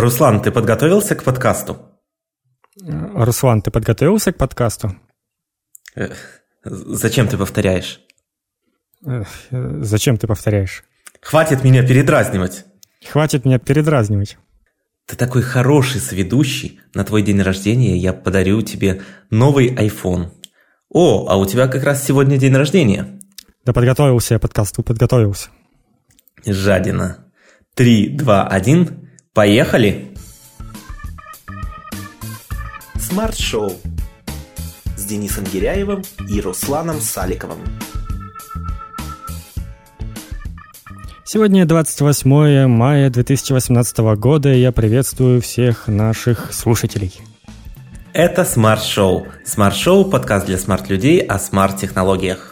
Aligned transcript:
Руслан, 0.00 0.40
ты 0.40 0.50
подготовился 0.50 1.14
к 1.14 1.22
подкасту? 1.22 1.76
Руслан, 2.80 3.60
ты 3.60 3.70
подготовился 3.70 4.32
к 4.32 4.38
подкасту? 4.38 4.96
Э, 5.94 6.08
зачем 6.64 7.28
ты 7.28 7.36
повторяешь? 7.36 8.00
Зачем 9.50 10.16
ты 10.16 10.26
повторяешь? 10.26 10.84
Хватит 11.20 11.62
меня 11.62 11.86
передразнивать. 11.86 12.64
Хватит 13.06 13.44
меня 13.44 13.58
передразнивать. 13.58 14.38
Ты 15.04 15.16
такой 15.16 15.42
хороший 15.42 16.00
соведущий. 16.00 16.80
На 16.94 17.04
твой 17.04 17.20
день 17.20 17.42
рождения 17.42 17.98
я 17.98 18.14
подарю 18.14 18.62
тебе 18.62 19.02
новый 19.28 19.74
iPhone. 19.74 20.30
О, 20.88 21.26
а 21.28 21.36
у 21.36 21.44
тебя 21.44 21.68
как 21.68 21.84
раз 21.84 22.02
сегодня 22.02 22.38
день 22.38 22.56
рождения. 22.56 23.20
Да 23.66 23.74
подготовился 23.74 24.32
я 24.32 24.40
подкасту, 24.40 24.82
подготовился. 24.82 25.50
Жадина. 26.46 27.26
Три, 27.74 28.08
два, 28.08 28.48
один. 28.48 29.01
Поехали! 29.34 30.14
Smart-шоу 33.00 33.72
с 34.94 35.04
Денисом 35.06 35.44
Гиряевым 35.44 36.02
и 36.28 36.38
Русланом 36.42 37.00
Саликовым. 37.00 37.60
Сегодня 41.24 41.64
28 41.64 42.66
мая 42.66 43.08
2018 43.08 43.98
года, 44.18 44.52
и 44.52 44.60
я 44.60 44.70
приветствую 44.70 45.40
всех 45.40 45.88
наших 45.88 46.52
слушателей. 46.52 47.18
Это 48.12 48.44
smart-шоу. 48.44 49.28
Smart-шоу– 49.46 50.04
подкаст 50.10 50.44
для 50.44 50.58
smart-людей 50.58 51.20
о 51.20 51.38
smart-технологиях. 51.38 52.51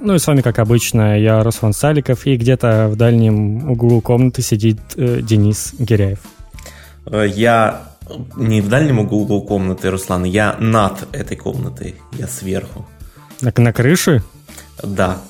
Ну 0.00 0.14
и 0.14 0.18
с 0.18 0.26
вами, 0.26 0.40
как 0.40 0.58
обычно, 0.58 1.18
я 1.18 1.42
Руслан 1.42 1.72
Саликов, 1.72 2.26
и 2.26 2.36
где-то 2.36 2.88
в 2.90 2.96
дальнем 2.96 3.70
углу 3.70 4.00
комнаты 4.00 4.42
сидит 4.42 4.78
э, 4.96 5.20
Денис 5.22 5.74
Гиряев. 5.78 6.20
Э, 7.06 7.26
я 7.26 7.84
не 8.36 8.60
в 8.60 8.68
дальнем 8.68 8.98
углу 8.98 9.42
комнаты, 9.42 9.90
Руслан, 9.90 10.24
я 10.24 10.56
над 10.58 11.08
этой 11.14 11.36
комнатой, 11.36 11.94
я 12.18 12.26
сверху. 12.26 12.86
На, 13.40 13.52
на 13.56 13.72
крыше? 13.72 14.22
Да. 14.82 15.20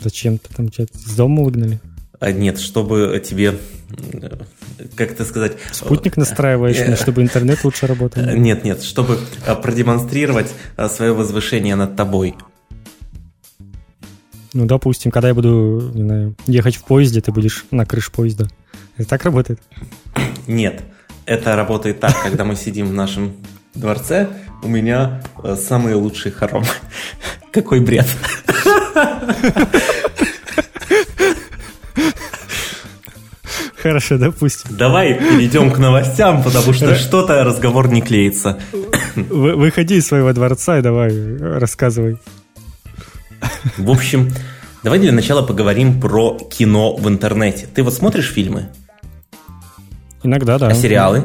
Зачем 0.00 0.38
ты 0.38 0.54
там 0.54 0.68
тебя 0.68 0.86
с 0.92 1.14
дома 1.16 1.42
выгнали? 1.42 1.80
А 2.20 2.30
нет, 2.30 2.60
чтобы 2.60 3.20
тебе, 3.24 3.58
э, 4.12 4.38
как 4.94 5.10
это 5.10 5.24
сказать... 5.24 5.56
Спутник 5.72 6.16
настраиваешь, 6.16 6.98
чтобы 7.00 7.22
интернет 7.22 7.64
лучше 7.64 7.88
работал? 7.88 8.22
Нет, 8.22 8.62
нет, 8.62 8.82
чтобы 8.82 9.18
продемонстрировать 9.62 10.52
свое 10.88 11.12
возвышение 11.12 11.74
над 11.74 11.96
тобой. 11.96 12.36
Ну, 14.54 14.66
допустим, 14.66 15.10
когда 15.10 15.28
я 15.28 15.34
буду, 15.34 15.90
не 15.94 16.02
знаю, 16.02 16.34
ехать 16.46 16.76
в 16.76 16.84
поезде, 16.84 17.20
ты 17.20 17.32
будешь 17.32 17.64
на 17.70 17.86
крыше 17.86 18.12
поезда. 18.12 18.48
Это 18.96 19.08
так 19.08 19.24
работает? 19.24 19.60
Нет, 20.46 20.82
это 21.24 21.56
работает 21.56 22.00
так, 22.00 22.14
когда 22.22 22.44
мы 22.44 22.56
сидим 22.56 22.88
в 22.88 22.92
нашем 22.92 23.34
дворце, 23.74 24.28
у 24.62 24.68
меня 24.68 25.22
э, 25.42 25.56
самые 25.56 25.96
лучшие 25.96 26.32
хоромы. 26.32 26.66
Какой 27.50 27.80
бред. 27.80 28.06
Хорошо, 33.82 34.16
допустим. 34.16 34.76
Давай 34.76 35.14
перейдем 35.14 35.72
к 35.72 35.78
новостям, 35.78 36.42
потому 36.42 36.72
что 36.72 36.94
что-то 36.94 37.42
разговор 37.42 37.88
не 37.88 38.00
клеится. 38.00 38.60
Выходи 39.16 39.96
из 39.96 40.06
своего 40.06 40.32
дворца 40.32 40.78
и 40.78 40.82
давай 40.82 41.36
рассказывай. 41.38 42.18
В 43.76 43.90
общем, 43.90 44.30
давай 44.82 44.98
для 44.98 45.12
начала 45.12 45.42
поговорим 45.42 46.00
про 46.00 46.38
кино 46.38 46.96
в 46.96 47.08
интернете. 47.08 47.66
Ты 47.72 47.82
вот 47.82 47.94
смотришь 47.94 48.30
фильмы? 48.30 48.68
Иногда, 50.22 50.58
да. 50.58 50.68
А 50.68 50.74
сериалы? 50.74 51.24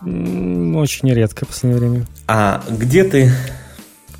Очень 0.00 1.12
редко 1.12 1.44
в 1.44 1.48
последнее 1.48 1.78
время. 1.78 2.06
А 2.26 2.62
где 2.68 3.04
ты 3.04 3.32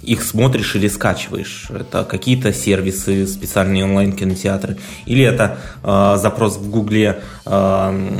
их 0.02 0.22
смотришь 0.22 0.76
или 0.76 0.88
скачиваешь? 0.88 1.68
Это 1.70 2.04
какие-то 2.04 2.52
сервисы, 2.52 3.26
специальные 3.26 3.84
онлайн-кинотеатры? 3.84 4.78
Или 5.06 5.24
это 5.24 5.58
э, 5.82 6.16
запрос 6.18 6.56
в 6.56 6.70
Гугле, 6.70 7.22
э, 7.46 8.10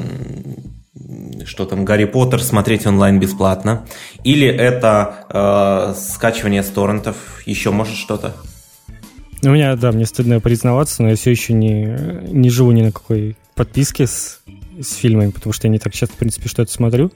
что 1.44 1.64
там, 1.64 1.84
Гарри 1.84 2.04
Поттер 2.04 2.42
смотреть 2.42 2.86
онлайн 2.86 3.20
бесплатно? 3.20 3.84
Или 4.24 4.48
это 4.48 5.14
э, 5.28 5.94
скачивание 5.98 6.62
с 6.62 6.68
торрентов? 6.68 7.16
Еще 7.46 7.70
может 7.70 7.96
что-то? 7.96 8.34
У 9.42 9.48
меня, 9.48 9.74
да, 9.76 9.92
мне 9.92 10.06
стыдно 10.06 10.40
признаваться, 10.40 11.02
но 11.02 11.10
я 11.10 11.16
все 11.16 11.30
еще 11.30 11.52
не, 11.52 11.98
не 12.30 12.48
живу 12.48 12.70
ни 12.72 12.82
на 12.82 12.92
какой 12.92 13.36
подписке 13.54 14.06
с, 14.06 14.40
с 14.80 14.94
фильмами, 14.94 15.30
потому 15.30 15.52
что 15.52 15.66
я 15.66 15.72
не 15.72 15.78
так 15.78 15.92
часто, 15.92 16.14
в 16.14 16.18
принципе, 16.18 16.48
что-то 16.48 16.72
смотрю. 16.72 17.10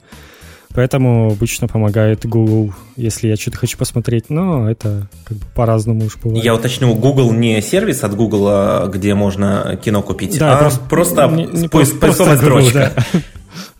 Поэтому 0.73 1.31
обычно 1.31 1.67
помогает 1.67 2.25
Google, 2.25 2.73
если 2.97 3.29
я 3.29 3.35
что-то 3.35 3.57
хочу 3.57 3.77
посмотреть, 3.77 4.29
но 4.29 4.69
это 4.69 5.07
как 5.23 5.37
бы 5.37 5.45
по-разному 5.55 6.05
уж 6.05 6.17
бывает. 6.17 6.43
Я 6.43 6.53
уточню, 6.53 6.93
Google 6.93 7.31
не 7.31 7.61
сервис 7.61 8.03
от 8.03 8.15
Google, 8.15 8.47
а 8.49 8.87
где 8.87 9.15
можно 9.15 9.79
кино 9.83 10.03
купить, 10.03 10.37
да, 10.37 10.57
а 10.57 10.59
просто, 10.59 10.79
просто 10.81 11.27
не, 11.27 11.45
не 11.45 11.67
поиск, 11.69 11.99
просто 11.99 12.25
поисковая 12.25 12.37
Google, 12.37 12.69
строчка. 12.69 12.93
Да. 13.13 13.21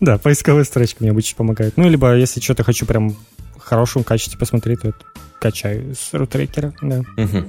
да, 0.00 0.18
поисковая 0.18 0.64
строчка 0.64 0.96
мне 1.00 1.10
обычно 1.10 1.36
помогает. 1.36 1.76
Ну, 1.76 1.88
либо 1.88 2.16
если 2.16 2.40
что-то 2.40 2.64
хочу 2.64 2.86
прям 2.86 3.10
в 3.10 3.60
хорошем 3.60 4.02
качестве 4.02 4.38
посмотреть, 4.38 4.80
то 4.80 4.94
качаю 5.38 5.94
с 5.94 6.14
рутрекера, 6.14 6.72
да. 6.80 7.02
Угу. 7.16 7.44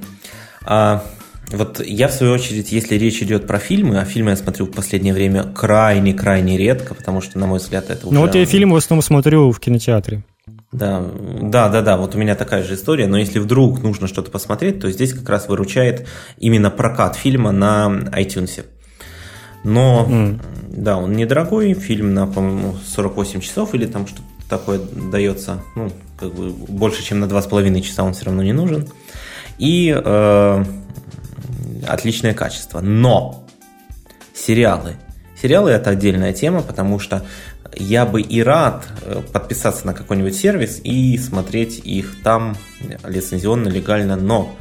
А, 0.64 1.02
вот 1.50 1.80
я, 1.84 2.08
в 2.08 2.12
свою 2.12 2.32
очередь, 2.32 2.70
если 2.72 2.96
речь 2.96 3.22
идет 3.22 3.46
про 3.46 3.58
фильмы, 3.58 3.98
а 3.98 4.04
фильмы 4.04 4.30
я 4.30 4.36
смотрю 4.36 4.66
в 4.66 4.70
последнее 4.70 5.12
время 5.12 5.42
крайне-крайне 5.42 6.56
редко, 6.56 6.94
потому 6.94 7.20
что, 7.20 7.38
на 7.38 7.46
мой 7.46 7.58
взгляд, 7.58 7.90
это 7.90 8.06
уже... 8.06 8.14
Ну 8.14 8.20
вот 8.20 8.34
я 8.34 8.46
фильм 8.46 8.70
в 8.70 8.76
основном 8.76 9.02
смотрю 9.02 9.50
в 9.50 9.58
кинотеатре. 9.58 10.22
Да, 10.72 11.04
да, 11.42 11.68
да, 11.68 11.82
да, 11.82 11.96
вот 11.96 12.14
у 12.14 12.18
меня 12.18 12.36
такая 12.36 12.62
же 12.62 12.74
история, 12.74 13.08
но 13.08 13.18
если 13.18 13.40
вдруг 13.40 13.82
нужно 13.82 14.06
что-то 14.06 14.30
посмотреть, 14.30 14.80
то 14.80 14.90
здесь 14.90 15.12
как 15.12 15.28
раз 15.28 15.48
выручает 15.48 16.06
именно 16.38 16.70
прокат 16.70 17.16
фильма 17.16 17.50
на 17.50 17.90
iTunes. 18.12 18.64
Но, 19.64 20.06
mm. 20.08 20.40
да, 20.68 20.96
он 20.96 21.12
недорогой, 21.12 21.74
фильм 21.74 22.14
на, 22.14 22.26
по-моему, 22.26 22.76
48 22.94 23.40
часов 23.40 23.74
или 23.74 23.86
там 23.86 24.06
что-то 24.06 24.22
такое 24.48 24.78
дается, 24.78 25.62
ну, 25.74 25.90
как 26.18 26.34
бы 26.34 26.50
больше, 26.50 27.02
чем 27.02 27.20
на 27.20 27.24
2,5 27.24 27.80
часа 27.80 28.04
он 28.04 28.14
все 28.14 28.26
равно 28.26 28.42
не 28.42 28.52
нужен. 28.52 28.88
И 29.60 29.94
э, 29.94 30.64
отличное 31.86 32.32
качество. 32.32 32.80
Но 32.80 33.46
сериалы. 34.34 34.96
Сериалы 35.40 35.70
это 35.70 35.90
отдельная 35.90 36.32
тема, 36.32 36.62
потому 36.62 36.98
что 36.98 37.24
я 37.76 38.06
бы 38.06 38.22
и 38.22 38.42
рад 38.42 38.88
э, 39.02 39.20
подписаться 39.32 39.86
на 39.86 39.92
какой-нибудь 39.92 40.34
сервис 40.34 40.80
и 40.82 41.18
смотреть 41.18 41.78
их 41.78 42.22
там 42.22 42.56
лицензионно, 43.04 43.68
легально, 43.68 44.16
но 44.16 44.56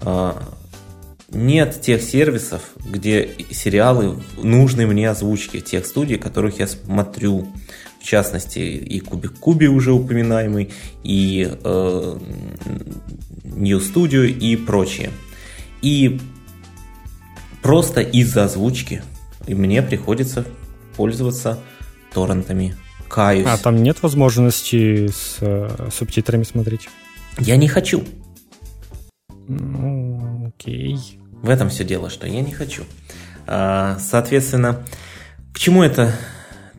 э, 0.00 0.32
нет 1.34 1.80
тех 1.80 2.02
сервисов, 2.02 2.62
где 2.84 3.30
сериалы 3.50 4.18
нужны 4.42 4.86
мне 4.86 5.10
озвучки 5.10 5.60
тех 5.60 5.84
студий, 5.86 6.16
которых 6.16 6.58
я 6.58 6.66
смотрю. 6.66 7.48
В 8.00 8.06
частности, 8.06 8.58
и 8.58 9.00
Кубик 9.00 9.38
Куби 9.38 9.66
уже 9.66 9.92
упоминаемый, 9.92 10.70
и 11.02 11.48
э, 11.50 12.18
New 13.44 13.78
Studio 13.78 14.26
и 14.26 14.56
прочее. 14.56 15.10
И 15.80 16.20
просто 17.62 18.02
из-за 18.02 18.44
озвучки 18.44 19.02
мне 19.48 19.80
приходится 19.82 20.44
пользоваться 20.96 21.58
торрентами. 22.12 22.76
Каюсь. 23.08 23.46
А 23.48 23.56
там 23.56 23.82
нет 23.82 24.02
возможности 24.02 25.08
с 25.08 25.38
э, 25.40 25.88
субтитрами 25.90 26.42
смотреть? 26.42 26.88
Я 27.38 27.56
не 27.56 27.68
хочу. 27.68 28.04
Ну, 29.48 30.48
окей. 30.48 31.18
В 31.44 31.50
этом 31.50 31.68
все 31.68 31.84
дело, 31.84 32.08
что 32.08 32.26
я 32.26 32.40
не 32.40 32.52
хочу. 32.52 32.84
А, 33.46 33.98
соответственно, 34.00 34.82
к 35.52 35.58
чему 35.58 35.82
это 35.82 36.10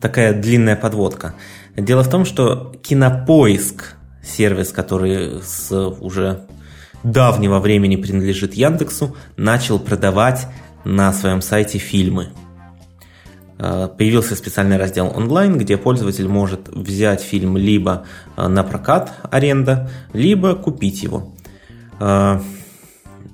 такая 0.01 0.33
длинная 0.33 0.75
подводка? 0.75 1.35
Дело 1.77 2.01
в 2.01 2.09
том, 2.09 2.25
что 2.25 2.73
Кинопоиск, 2.81 3.93
сервис, 4.23 4.71
который 4.71 5.43
с 5.43 5.71
уже 5.71 6.47
давнего 7.03 7.59
времени 7.59 7.95
принадлежит 7.95 8.55
Яндексу, 8.55 9.15
начал 9.37 9.77
продавать 9.77 10.47
на 10.83 11.13
своем 11.13 11.43
сайте 11.43 11.77
фильмы. 11.77 12.29
А, 13.59 13.87
появился 13.87 14.35
специальный 14.35 14.77
раздел 14.77 15.13
онлайн, 15.15 15.59
где 15.59 15.77
пользователь 15.77 16.27
может 16.27 16.69
взять 16.69 17.21
фильм 17.21 17.55
либо 17.55 18.07
а, 18.35 18.49
на 18.49 18.63
прокат 18.63 19.13
аренда, 19.29 19.91
либо 20.11 20.55
купить 20.55 21.03
его. 21.03 21.35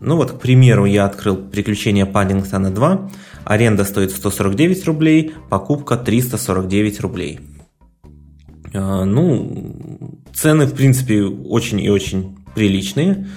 А, 0.02 0.06
ну 0.06 0.16
вот, 0.16 0.32
к 0.32 0.40
примеру, 0.40 0.86
я 0.86 1.06
открыл 1.06 1.36
«Приключения 1.38 2.06
Паддингтона 2.06 2.68
2». 2.68 3.12
Аренда 3.46 3.86
стоит 3.86 4.12
149 4.12 4.86
рублей, 4.86 5.34
покупка 5.50 5.98
349 5.98 7.00
рублей. 7.02 7.40
Ну, 8.74 10.22
цены, 10.34 10.66
в 10.66 10.74
принципе, 10.74 11.24
очень 11.24 11.82
и 11.82 11.90
очень 11.90 12.38
приличные. 12.56 13.28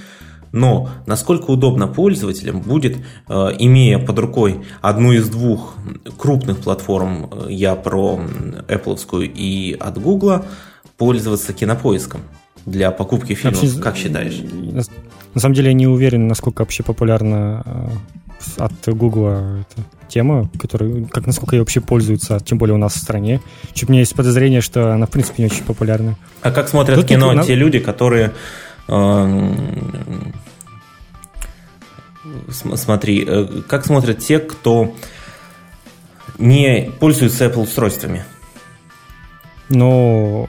Но 0.53 0.89
насколько 1.07 1.51
удобно 1.51 1.89
пользователям 1.89 2.61
будет, 2.61 2.97
э, 2.97 3.33
имея 3.59 3.99
под 3.99 4.17
рукой 4.21 4.61
одну 4.81 5.11
из 5.13 5.29
двух 5.29 5.75
крупных 6.17 6.59
платформ, 6.59 7.29
э, 7.29 7.47
я 7.51 7.75
про 7.75 8.21
Apple 8.69 9.27
и 9.27 9.77
от 9.81 10.01
Google, 10.01 10.45
пользоваться 10.97 11.53
кинопоиском 11.53 12.21
для 12.67 12.91
покупки 12.91 13.35
фильмов, 13.35 13.63
вообще, 13.63 13.81
как 13.81 13.97
считаешь? 13.97 14.41
На 15.35 15.41
самом 15.41 15.55
деле 15.55 15.69
я 15.69 15.75
не 15.75 15.87
уверен, 15.87 16.29
насколько 16.29 16.63
вообще 16.63 16.83
популярна 16.83 17.63
э, 17.65 18.63
от 18.65 18.73
эта 18.87 19.85
тема, 20.09 20.49
которая, 20.59 21.05
как 21.07 21.27
насколько 21.27 21.57
ее 21.57 21.63
вообще 21.63 21.81
пользуются, 21.81 22.39
тем 22.41 22.59
более 22.59 22.75
у 22.75 22.79
нас 22.79 22.95
в 22.95 22.99
стране. 22.99 23.41
Чуть 23.73 23.89
у 23.89 23.93
меня 23.93 24.01
есть 24.01 24.15
подозрение, 24.15 24.61
что 24.61 24.93
она 24.93 25.07
в 25.07 25.11
принципе 25.11 25.43
не 25.43 25.47
очень 25.47 25.65
популярна. 25.65 26.17
А 26.41 26.51
как 26.51 26.69
смотрят 26.69 26.99
Тут 26.99 27.09
кино 27.09 27.43
те 27.43 27.55
люди, 27.55 27.81
которые 27.81 28.33
э, 28.89 29.55
смотри, 32.51 33.25
э, 33.27 33.47
как 33.69 33.85
смотрят 33.85 34.19
те, 34.19 34.39
кто 34.39 34.95
не 36.39 36.91
пользуется 37.01 37.47
Apple 37.47 37.63
устройствами? 37.63 38.25
Но 39.69 40.49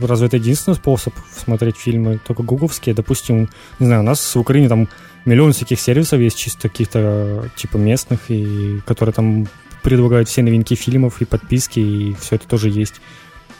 разве 0.00 0.28
это 0.28 0.36
единственный 0.36 0.74
способ 0.74 1.14
смотреть 1.36 1.76
фильмы 1.76 2.18
только 2.26 2.42
гугловские? 2.42 2.94
Допустим, 2.94 3.50
не 3.78 3.86
знаю, 3.86 4.00
у 4.00 4.04
нас 4.04 4.34
в 4.34 4.38
Украине 4.38 4.68
там 4.68 4.88
миллион 5.24 5.52
всяких 5.52 5.78
сервисов 5.78 6.20
есть, 6.20 6.38
чисто 6.38 6.68
каких-то 6.68 7.50
типа 7.56 7.76
местных, 7.76 8.20
и 8.28 8.80
которые 8.86 9.12
там 9.12 9.46
предлагают 9.82 10.28
все 10.28 10.42
новинки 10.42 10.74
фильмов 10.74 11.20
и 11.20 11.24
подписки, 11.24 11.80
и 11.80 12.14
все 12.14 12.36
это 12.36 12.48
тоже 12.48 12.70
есть. 12.70 13.00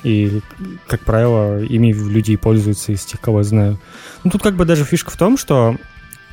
И, 0.02 0.40
как 0.86 1.00
правило, 1.00 1.62
ими 1.62 1.92
люди 1.92 2.36
пользуются 2.36 2.92
из 2.92 3.04
тех, 3.04 3.20
кого 3.20 3.38
я 3.38 3.44
знаю. 3.44 3.78
Ну, 4.24 4.30
тут 4.30 4.42
как 4.42 4.54
бы 4.54 4.64
даже 4.64 4.84
фишка 4.84 5.10
в 5.10 5.16
том, 5.16 5.36
что 5.36 5.76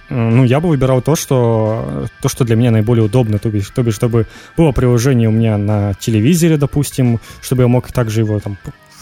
ну, 0.10 0.44
я 0.44 0.60
бы 0.60 0.70
выбирал 0.70 1.02
то, 1.02 1.16
что, 1.16 2.08
то, 2.22 2.30
что 2.30 2.46
для 2.46 2.56
меня 2.56 2.72
наиболее 2.72 3.06
удобно, 3.06 3.40
то 3.40 3.50
бишь, 3.50 3.70
то 3.70 3.84
бишь, 3.84 3.96
чтобы 3.96 4.28
было 4.56 4.72
приложение 4.72 5.30
у 5.30 5.32
меня 5.32 5.58
на 5.58 5.94
телевизоре, 5.96 6.58
допустим, 6.58 7.20
чтобы 7.42 7.64
я 7.64 7.68
мог 7.68 7.92
также 7.92 8.22
его 8.22 8.40
там 8.40 8.58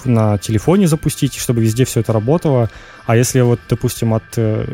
на 0.06 0.38
телефоне 0.38 0.88
запустить, 0.88 1.36
чтобы 1.36 1.62
везде 1.62 1.86
все 1.86 2.02
это 2.02 2.14
работало. 2.14 2.70
А 3.06 3.16
если 3.16 3.42
вот, 3.42 3.60
допустим, 3.70 4.14
от, 4.14 4.24
э, 4.38 4.66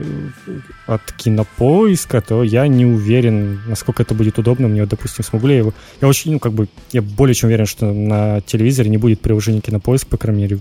от 0.88 1.02
кинопоиска, 1.14 2.22
то 2.22 2.44
я 2.44 2.68
не 2.68 2.86
уверен, 2.86 3.62
насколько 3.68 4.04
это 4.04 4.14
будет 4.14 4.38
удобно. 4.40 4.68
Мне, 4.68 4.82
вот, 4.82 4.90
допустим, 4.90 5.24
смогу 5.24 5.48
ли 5.48 5.54
я 5.54 5.60
его... 5.60 5.74
Я 6.02 6.08
очень, 6.08 6.34
ну, 6.34 6.40
как 6.40 6.54
бы, 6.54 6.68
я 6.92 7.02
более 7.02 7.34
чем 7.34 7.48
уверен, 7.48 7.66
что 7.66 7.92
на 7.92 8.42
телевизоре 8.42 8.90
не 8.90 8.98
будет 8.98 9.22
приложения 9.22 9.62
кинопоиск, 9.62 10.08
по 10.08 10.18
крайней 10.18 10.44
мере, 10.44 10.60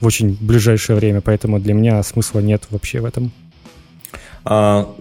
в 0.00 0.06
очень 0.06 0.36
ближайшее 0.40 0.96
время, 0.96 1.20
поэтому 1.20 1.60
для 1.60 1.74
меня 1.74 2.02
смысла 2.02 2.40
нет 2.40 2.64
вообще 2.70 3.00
в 3.00 3.04
этом. 3.04 3.32
А, 4.44 4.94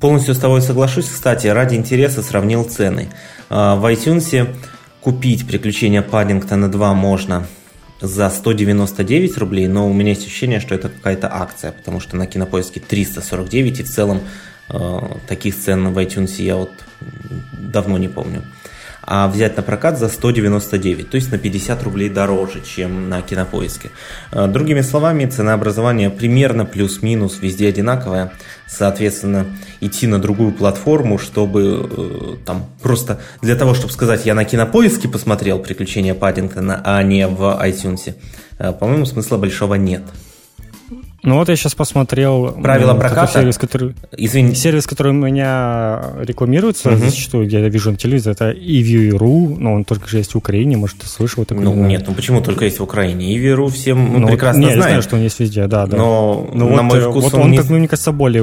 полностью 0.00 0.34
с 0.34 0.38
тобой 0.38 0.62
соглашусь. 0.62 1.08
Кстати, 1.08 1.46
ради 1.46 1.74
интереса 1.74 2.22
сравнил 2.22 2.64
цены. 2.64 3.08
А, 3.50 3.76
в 3.76 3.84
iTunes 3.92 4.48
купить 5.00 5.46
«Приключения 5.46 6.02
Паддингтона 6.02 6.66
2» 6.66 6.94
можно 6.94 7.46
за 8.00 8.28
199 8.28 9.38
рублей, 9.38 9.66
но 9.66 9.88
у 9.88 9.92
меня 9.92 10.10
есть 10.10 10.26
ощущение, 10.26 10.60
что 10.60 10.74
это 10.74 10.88
какая-то 10.88 11.28
акция, 11.32 11.72
потому 11.72 12.00
что 12.00 12.16
на 12.16 12.26
Кинопоиске 12.26 12.80
349, 12.80 13.80
и 13.80 13.82
в 13.82 13.90
целом 13.90 14.20
э, 14.68 14.98
таких 15.26 15.58
цен 15.58 15.92
в 15.92 15.98
iTunes 15.98 16.42
я 16.42 16.56
вот 16.56 16.70
давно 17.52 17.96
не 17.98 18.08
помню 18.08 18.42
а 19.06 19.28
взять 19.28 19.56
на 19.56 19.62
прокат 19.62 19.98
за 19.98 20.08
199, 20.08 21.10
то 21.10 21.16
есть 21.16 21.30
на 21.30 21.38
50 21.38 21.82
рублей 21.82 22.08
дороже, 22.08 22.62
чем 22.62 23.08
на 23.08 23.22
кинопоиске. 23.22 23.90
Э, 24.32 24.46
другими 24.46 24.80
словами, 24.80 25.26
ценообразование 25.26 26.10
примерно 26.10 26.64
плюс-минус 26.64 27.38
везде 27.40 27.68
одинаковое. 27.68 28.32
Соответственно, 28.66 29.46
идти 29.80 30.06
на 30.06 30.18
другую 30.18 30.52
платформу, 30.52 31.18
чтобы 31.18 31.88
э, 31.90 32.36
там 32.46 32.66
просто 32.82 33.20
для 33.42 33.56
того, 33.56 33.74
чтобы 33.74 33.92
сказать, 33.92 34.24
я 34.24 34.34
на 34.34 34.44
кинопоиске 34.44 35.08
посмотрел 35.08 35.58
приключения 35.58 36.14
Паддингтона, 36.14 36.80
а 36.84 37.02
не 37.02 37.26
в 37.26 37.42
iTunes, 37.62 38.14
э, 38.58 38.72
по-моему, 38.72 39.06
смысла 39.06 39.36
большого 39.36 39.74
нет. 39.74 40.02
Ну 41.24 41.36
вот 41.38 41.48
я 41.48 41.56
сейчас 41.56 41.74
посмотрел... 41.74 42.52
Правила 42.52 42.92
ну, 42.92 43.00
проката? 43.00 43.32
Сервис, 43.32 43.56
который, 43.56 43.94
Извини. 44.14 44.54
сервис, 44.54 44.86
который 44.86 45.12
у 45.12 45.14
меня 45.14 46.12
рекламируется 46.20 46.90
угу. 46.90 46.98
зачастую, 46.98 47.48
я 47.48 47.66
вижу 47.68 47.90
на 47.90 47.96
телевизоре, 47.96 48.34
это 48.34 48.50
eView.ru, 48.50 49.56
но 49.58 49.72
он 49.72 49.84
только 49.84 50.06
же 50.06 50.18
есть 50.18 50.34
в 50.34 50.38
Украине, 50.38 50.76
может, 50.76 50.98
ты 50.98 51.06
слышал 51.06 51.46
такое? 51.46 51.64
Ну, 51.64 51.74
нет, 51.86 52.04
ну 52.06 52.14
почему 52.14 52.42
только 52.42 52.66
есть 52.66 52.78
в 52.78 52.82
Украине? 52.82 53.34
eView.ru 53.36 53.70
всем 53.70 54.20
ну, 54.20 54.28
прекрасно 54.28 54.60
не, 54.60 54.66
знаем. 54.66 54.80
Я 54.80 54.82
знаю, 54.82 55.02
что 55.02 55.16
он 55.16 55.22
есть 55.22 55.40
везде, 55.40 55.66
да, 55.66 55.86
да. 55.86 55.96
Но, 55.96 56.50
но 56.52 56.68
на 56.68 56.82
вот, 56.82 56.82
мой 56.82 57.00
вкус 57.00 57.24
вот 57.24 57.34
он, 57.34 57.40
он 57.40 57.50
не... 57.52 57.56
как 57.56 57.70
мне 57.70 57.88
кажется, 57.88 58.12
более 58.12 58.42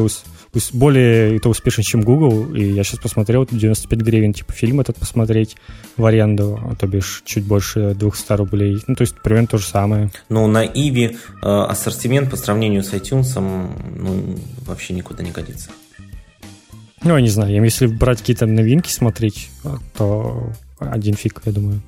более 0.73 1.37
это 1.37 1.49
успешен, 1.49 1.83
чем 1.83 2.01
Google. 2.01 2.53
И 2.53 2.63
я 2.73 2.83
сейчас 2.83 2.99
посмотрел, 2.99 3.47
95 3.49 3.99
гривен, 4.01 4.33
типа, 4.33 4.53
фильм 4.53 4.79
этот 4.79 4.97
посмотреть 4.97 5.55
в 5.97 6.05
аренду, 6.05 6.59
то 6.79 6.87
бишь 6.87 7.23
чуть 7.25 7.45
больше 7.45 7.93
200 7.95 8.33
рублей. 8.33 8.81
Ну, 8.87 8.95
то 8.95 9.01
есть 9.01 9.15
примерно 9.21 9.47
то 9.47 9.57
же 9.57 9.65
самое. 9.65 10.11
Ну, 10.29 10.47
на 10.47 10.65
Иви 10.65 11.17
э, 11.41 11.47
ассортимент 11.47 12.29
по 12.29 12.37
сравнению 12.37 12.83
с 12.83 12.93
iTunes 12.93 13.39
ну, 13.95 14.37
вообще 14.65 14.93
никуда 14.93 15.23
не 15.23 15.31
годится. 15.31 15.69
Ну, 17.03 17.15
я 17.15 17.21
не 17.21 17.29
знаю, 17.29 17.63
если 17.63 17.87
брать 17.87 18.19
какие-то 18.19 18.45
новинки 18.45 18.89
смотреть, 18.89 19.49
то 19.97 20.51
один 20.79 21.15
фиг, 21.15 21.41
я 21.45 21.51
думаю. 21.51 21.81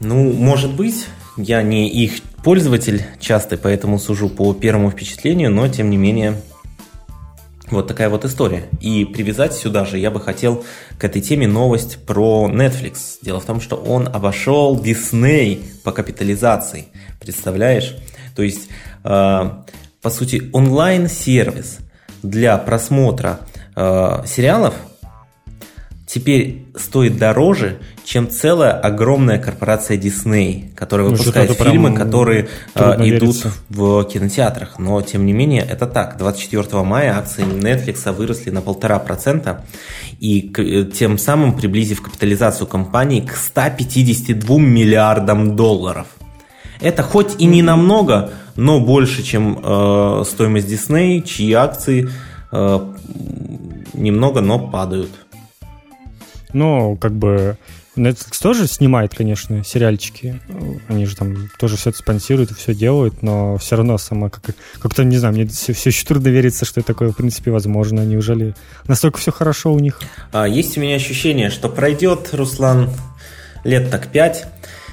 Ну, 0.00 0.32
может 0.32 0.74
быть, 0.74 1.06
я 1.36 1.62
не 1.62 1.88
их 1.88 2.20
пользователь 2.42 3.02
часто, 3.20 3.56
поэтому 3.56 3.98
сужу 3.98 4.28
по 4.28 4.52
первому 4.52 4.90
впечатлению, 4.90 5.50
но 5.50 5.66
тем 5.68 5.88
не 5.88 5.96
менее 5.96 6.36
вот 7.70 7.86
такая 7.86 8.08
вот 8.08 8.24
история. 8.24 8.68
И 8.80 9.04
привязать 9.04 9.54
сюда 9.54 9.84
же 9.84 9.98
я 9.98 10.10
бы 10.10 10.20
хотел 10.20 10.64
к 10.98 11.04
этой 11.04 11.22
теме 11.22 11.46
новость 11.46 12.04
про 12.04 12.48
Netflix. 12.50 13.18
Дело 13.22 13.40
в 13.40 13.44
том, 13.44 13.60
что 13.60 13.76
он 13.76 14.08
обошел 14.08 14.78
Disney 14.80 15.62
по 15.82 15.92
капитализации. 15.92 16.86
Представляешь? 17.20 17.96
То 18.36 18.42
есть, 18.42 18.68
э, 19.04 19.50
по 20.02 20.10
сути, 20.10 20.50
онлайн-сервис 20.52 21.78
для 22.22 22.58
просмотра 22.58 23.40
э, 23.74 24.22
сериалов 24.26 24.74
теперь 26.06 26.66
стоит 26.76 27.18
дороже, 27.18 27.78
чем 28.04 28.28
целая 28.28 28.72
огромная 28.72 29.38
корпорация 29.38 29.96
Disney, 29.96 30.74
которая 30.74 31.06
ну, 31.08 31.12
выпускает 31.14 31.50
фильмы, 31.52 31.94
которые 31.94 32.48
э, 32.74 32.94
идут 33.08 33.36
верится. 33.36 33.52
в 33.70 34.04
кинотеатрах. 34.04 34.78
Но, 34.78 35.00
тем 35.00 35.24
не 35.24 35.32
менее, 35.32 35.62
это 35.62 35.86
так. 35.86 36.18
24 36.18 36.82
мая 36.82 37.16
акции 37.16 37.44
Netflix 37.44 38.12
выросли 38.12 38.50
на 38.50 38.60
полтора 38.60 38.98
процента, 38.98 39.64
и 40.20 40.52
э, 40.56 40.84
тем 40.84 41.16
самым 41.16 41.56
приблизив 41.56 42.02
капитализацию 42.02 42.66
компании 42.66 43.20
к 43.20 43.36
152 43.36 44.58
миллиардам 44.58 45.56
долларов. 45.56 46.06
Это 46.80 47.02
хоть 47.02 47.40
и 47.40 47.46
не 47.46 47.62
намного, 47.62 48.32
но 48.54 48.80
больше, 48.80 49.22
чем 49.22 49.58
э, 49.62 50.24
стоимость 50.26 50.68
Disney, 50.70 51.22
чьи 51.22 51.52
акции 51.54 52.10
э, 52.52 52.92
немного, 53.94 54.42
но 54.42 54.58
падают. 54.58 55.10
Ну, 56.52 56.96
как 57.00 57.12
бы 57.12 57.56
Netflix 57.96 58.40
тоже 58.42 58.66
снимает, 58.66 59.14
конечно, 59.14 59.62
сериальчики. 59.64 60.40
Они 60.88 61.06
же 61.06 61.16
там 61.16 61.48
тоже 61.58 61.76
все 61.76 61.90
это 61.90 61.98
спонсируют 61.98 62.50
и 62.50 62.54
все 62.54 62.74
делают, 62.74 63.22
но 63.22 63.56
все 63.58 63.76
равно 63.76 63.98
сама 63.98 64.30
как- 64.30 64.54
как-то, 64.80 65.04
не 65.04 65.16
знаю, 65.16 65.34
мне 65.34 65.46
все, 65.46 65.72
все 65.72 65.90
еще 65.90 66.04
трудно 66.04 66.28
вериться, 66.28 66.64
что 66.64 66.82
такое, 66.82 67.10
в 67.10 67.16
принципе, 67.16 67.50
возможно. 67.50 68.00
Неужели 68.04 68.54
настолько 68.88 69.18
все 69.18 69.32
хорошо 69.32 69.72
у 69.72 69.78
них? 69.78 70.00
А, 70.32 70.46
есть 70.46 70.76
у 70.76 70.80
меня 70.80 70.96
ощущение, 70.96 71.50
что 71.50 71.68
пройдет, 71.68 72.30
Руслан, 72.32 72.90
лет 73.62 73.90
так 73.90 74.08
пять, 74.08 74.46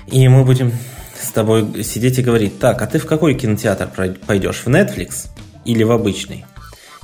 и 0.08 0.28
мы 0.28 0.44
будем 0.44 0.72
с 1.20 1.32
тобой 1.32 1.84
сидеть 1.84 2.20
и 2.20 2.24
говорить, 2.24 2.60
так, 2.60 2.82
а 2.82 2.88
ты 2.88 3.00
в 3.00 3.06
какой 3.06 3.36
кинотеатр 3.36 3.90
пойдешь? 4.26 4.62
В 4.66 4.68
Netflix 4.68 5.28
или 5.66 5.84
в 5.84 5.92
обычный? 5.92 6.46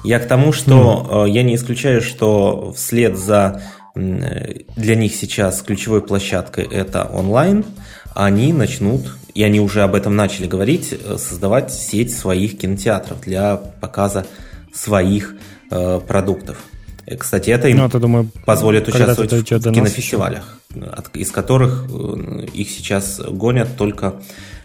Я 0.03 0.19
к 0.19 0.27
тому, 0.27 0.53
что 0.53 1.25
mm. 1.25 1.29
я 1.31 1.43
не 1.43 1.55
исключаю, 1.55 2.01
что 2.01 2.71
вслед 2.75 3.17
за 3.17 3.63
для 3.97 4.95
них 4.95 5.15
сейчас 5.15 5.61
ключевой 5.61 6.01
площадкой 6.01 6.65
это 6.65 7.03
онлайн, 7.05 7.65
они 8.13 8.53
начнут, 8.53 9.15
и 9.33 9.43
они 9.43 9.59
уже 9.59 9.83
об 9.83 9.95
этом 9.95 10.15
начали 10.15 10.47
говорить, 10.47 10.91
э, 10.91 11.17
создавать 11.17 11.71
сеть 11.71 12.15
своих 12.15 12.57
кинотеатров 12.57 13.21
для 13.21 13.57
показа 13.57 14.25
своих 14.73 15.35
э, 15.69 15.99
продуктов. 16.07 16.57
Э, 17.05 17.15
кстати, 17.15 17.49
это 17.49 17.67
им 17.67 17.77
ну, 17.77 17.85
это, 17.85 17.99
думаю, 17.99 18.29
позволит 18.45 18.87
участвовать 18.87 19.31
в 19.31 19.43
кинофестивалях, 19.43 20.59
от, 20.75 21.15
из 21.15 21.31
которых 21.31 21.85
э, 21.89 22.45
их 22.53 22.69
сейчас 22.69 23.19
гонят 23.19 23.77
только 23.77 24.15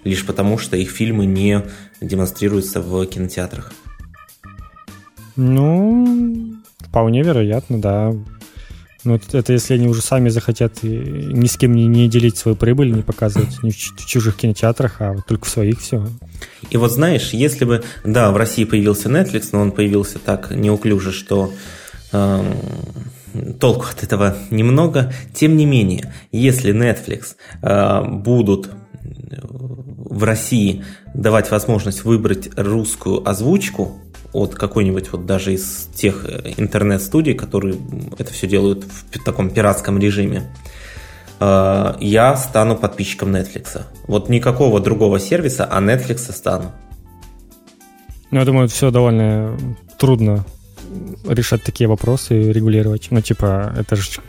лишь 0.05 0.25
потому, 0.27 0.59
что 0.59 0.77
их 0.77 0.91
фильмы 0.91 1.27
не 1.27 1.63
демонстрируются 2.01 2.81
в 2.81 3.05
кинотеатрах. 3.07 3.73
Ну, 5.37 6.55
вполне 6.81 7.23
вероятно, 7.23 7.81
да. 7.81 8.13
Ну, 9.05 9.19
это 9.33 9.53
если 9.53 9.75
они 9.75 9.89
уже 9.89 10.01
сами 10.01 10.29
захотят 10.29 10.83
ни 10.83 11.47
с 11.47 11.57
кем 11.57 11.75
не, 11.75 11.87
не 11.87 12.09
делить 12.09 12.37
свою 12.37 12.57
прибыль, 12.57 12.93
не 12.93 13.03
показывать 13.03 13.63
ни 13.63 13.71
в, 13.71 13.75
в 13.75 14.07
чужих 14.07 14.37
кинотеатрах, 14.37 15.01
а 15.01 15.15
вот 15.15 15.27
только 15.27 15.47
в 15.47 15.49
своих 15.49 15.81
все. 15.81 16.07
И 16.71 16.77
вот 16.77 16.93
знаешь, 16.93 17.31
если 17.33 17.65
бы, 17.65 17.83
да, 18.05 18.31
в 18.31 18.37
России 18.37 18.65
появился 18.65 19.09
Netflix, 19.09 19.49
но 19.53 19.61
он 19.61 19.73
появился 19.73 20.19
так 20.21 20.53
неуклюже, 20.53 21.11
что 21.11 21.53
э, 22.13 22.55
толку 23.59 23.87
от 23.91 24.05
этого 24.05 24.37
немного. 24.51 25.13
Тем 25.35 25.57
не 25.57 25.67
менее, 25.67 26.13
если 26.31 26.73
Netflix 26.73 27.35
э, 27.63 28.05
будут 28.09 28.71
в 30.13 30.25
России 30.25 30.85
давать 31.15 31.51
возможность 31.51 32.05
выбрать 32.05 32.51
русскую 32.57 33.29
озвучку, 33.29 34.02
от 34.33 34.55
какой-нибудь 34.55 35.13
вот 35.13 35.27
даже 35.27 35.55
из 35.55 35.89
тех 35.95 36.25
э, 36.25 36.55
интернет-студий, 36.57 37.35
которые 37.35 37.77
это 38.19 38.33
все 38.33 38.47
делают 38.47 38.85
в 38.85 39.25
таком 39.25 39.51
пиратском 39.51 39.99
режиме, 39.99 40.51
э, 41.41 41.95
я 42.01 42.37
стану 42.37 42.77
подписчиком 42.77 43.35
Netflix. 43.35 43.83
Вот 44.07 44.29
никакого 44.29 44.81
другого 44.81 45.21
сервиса, 45.21 45.65
а 45.65 45.81
Netflix 45.81 46.33
стану. 46.33 46.73
Ну, 48.31 48.39
я 48.39 48.45
думаю, 48.45 48.69
все 48.69 48.91
довольно 48.91 49.59
трудно 49.99 50.45
решать 51.29 51.63
такие 51.63 51.89
вопросы 51.89 52.43
и 52.43 52.53
регулировать. 52.53 53.09
Ну, 53.11 53.21
типа, 53.21 53.75
это 53.79 53.97
же 53.97 54.21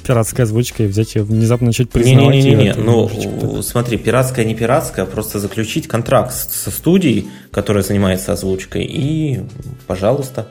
пиратская 0.00 0.44
озвучка 0.44 0.84
и 0.84 0.86
взять 0.86 1.14
ее 1.14 1.22
внезапно 1.22 1.68
начать 1.68 1.90
признавать. 1.90 2.34
Не-не-не, 2.34 2.74
ну 2.74 3.62
смотри, 3.62 3.98
пиратская 3.98 4.44
не 4.44 4.54
пиратская, 4.54 5.04
просто 5.04 5.38
заключить 5.38 5.88
контракт 5.88 6.32
со 6.32 6.70
студией, 6.70 7.28
которая 7.50 7.82
занимается 7.82 8.32
озвучкой, 8.32 8.84
и, 8.84 9.40
пожалуйста, 9.86 10.48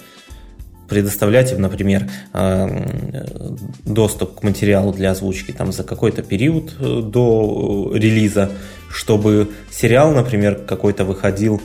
предоставлять 0.88 1.52
им, 1.52 1.62
например, 1.62 2.10
а, 2.34 2.68
доступ 3.86 4.40
к 4.40 4.44
материалу 4.44 4.92
для 4.92 5.12
озвучки 5.12 5.52
там 5.52 5.72
за 5.72 5.84
какой-то 5.84 6.24
период 6.24 6.74
э, 6.80 7.02
до 7.04 7.92
релиза, 7.94 8.52
чтобы 8.92 9.50
сериал, 9.70 10.14
например, 10.14 10.56
какой-то 10.56 11.06
выходил 11.06 11.62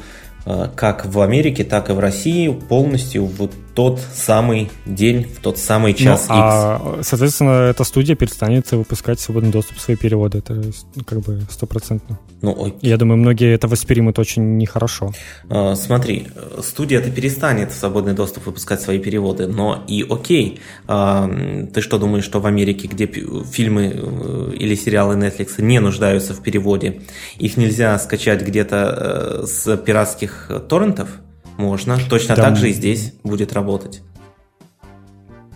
Э, 0.47 0.69
как 0.75 1.07
в 1.07 1.21
Америке, 1.21 1.65
так 1.65 1.89
и 1.89 1.93
в 1.93 1.99
России 1.99 2.49
полностью 2.49 3.25
в 3.25 3.49
тот 3.75 4.01
самый 4.15 4.71
день, 4.87 5.25
в 5.25 5.41
тот 5.41 5.59
самый 5.59 5.95
час 5.95 6.27
ну, 6.29 6.35
X. 6.35 6.43
А, 6.45 6.99
соответственно, 7.03 7.51
эта 7.71 7.85
студия 7.85 8.15
перестанет 8.15 8.71
выпускать 8.73 9.21
свободный 9.21 9.51
доступ 9.51 9.79
в 9.79 9.81
свои 9.81 9.97
переводы. 9.97 10.39
Это 10.39 10.55
ну, 10.55 11.05
как 11.05 11.21
бы 11.21 11.43
стопроцентно. 11.51 12.19
Ну, 12.41 12.53
окей. 12.53 12.91
Я 12.91 12.97
думаю, 12.97 13.19
многие 13.19 13.53
это 13.53 13.67
воспримут 13.69 14.19
очень 14.19 14.57
нехорошо. 14.57 15.13
А, 15.51 15.75
смотри, 15.75 16.29
студия-то 16.63 17.11
перестанет 17.11 17.73
в 17.73 17.75
свободный 17.75 18.15
доступ 18.15 18.47
выпускать 18.47 18.81
свои 18.81 18.99
переводы, 18.99 19.47
но 19.47 19.85
и 19.89 20.07
окей. 20.09 20.61
А, 20.87 21.29
ты 21.73 21.81
что 21.81 21.99
думаешь, 21.99 22.25
что 22.25 22.41
в 22.41 22.47
Америке, 22.47 22.87
где 22.87 23.07
фильмы 23.07 23.93
э, 23.95 24.53
или 24.57 24.75
сериалы 24.75 25.17
Netflix 25.17 25.61
не 25.61 25.81
нуждаются 25.81 26.33
в 26.33 26.43
переводе, 26.43 27.03
их 27.39 27.57
нельзя 27.57 27.99
скачать 27.99 28.43
где-то 28.43 29.45
с 29.47 29.77
пиратских 29.79 30.47
э, 30.49 30.61
торрентов 30.61 31.09
можно. 31.57 31.99
Точно 32.09 32.35
Там... 32.35 32.45
так 32.45 32.57
же 32.57 32.71
и 32.71 32.73
здесь 32.73 33.15
будет 33.23 33.53
работать. 33.53 34.03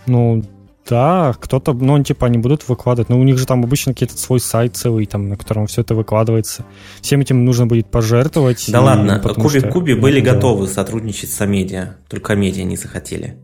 Ну, 0.06 0.42
да, 0.88 1.34
кто-то, 1.38 1.74
ну, 1.74 1.92
он, 1.92 2.04
типа, 2.04 2.26
они 2.26 2.38
будут 2.38 2.66
выкладывать, 2.66 3.10
но 3.10 3.20
у 3.20 3.22
них 3.22 3.36
же 3.36 3.46
там 3.46 3.62
обычно 3.62 3.92
какой-то 3.92 4.16
свой 4.16 4.40
сайт 4.40 4.74
целый, 4.76 5.04
там, 5.04 5.28
на 5.28 5.36
котором 5.36 5.66
все 5.66 5.82
это 5.82 5.94
выкладывается. 5.94 6.64
Всем 7.02 7.20
этим 7.20 7.44
нужно 7.44 7.66
будет 7.66 7.90
пожертвовать. 7.90 8.64
Да 8.68 8.78
и, 8.78 8.82
ладно, 8.82 9.20
Кубик 9.20 9.70
Куби 9.70 9.94
были 9.94 10.20
готовы 10.20 10.66
сотрудничать 10.66 11.30
с 11.30 11.40
Амедиа, 11.40 11.96
только 12.08 12.32
Амедиа 12.32 12.64
не 12.64 12.76
захотели. 12.76 13.36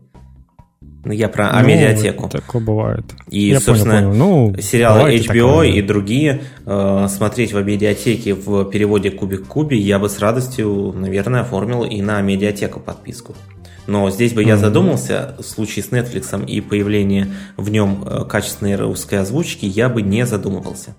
Ну, 1.05 1.13
я 1.13 1.29
про 1.29 1.51
ну, 1.61 1.67
медиатеку. 1.67 2.27
Такое 2.29 2.61
бывает. 2.63 3.05
И, 3.29 3.49
я 3.49 3.59
собственно, 3.59 3.93
понял, 3.93 4.09
понял. 4.09 4.53
Ну, 4.53 4.61
сериалы 4.61 5.15
HBO 5.15 5.67
и 5.67 5.81
другие 5.83 6.41
э, 6.65 7.07
смотреть 7.09 7.53
в 7.53 7.61
медиатеке 7.63 8.33
в 8.33 8.65
переводе 8.65 9.11
Кубик 9.11 9.45
Куби 9.45 9.77
я 9.77 9.99
бы 9.99 10.09
с 10.09 10.17
радостью, 10.17 10.93
наверное, 10.97 11.41
оформил 11.41 11.83
и 11.83 12.01
на 12.01 12.19
медиатеку 12.21 12.79
подписку. 12.79 13.35
Но 13.85 14.09
здесь 14.09 14.33
бы 14.33 14.43
я 14.43 14.57
задумался, 14.57 15.35
в 15.37 15.43
случае 15.43 15.85
с 15.85 15.89
Netflix 15.89 16.43
и 16.47 16.59
появление 16.59 17.27
в 17.55 17.69
нем 17.69 18.03
э, 18.03 18.25
качественной 18.25 18.75
русской 18.75 19.19
озвучки, 19.19 19.67
я 19.67 19.89
бы 19.89 20.01
не 20.01 20.25
задумывался. 20.25 20.95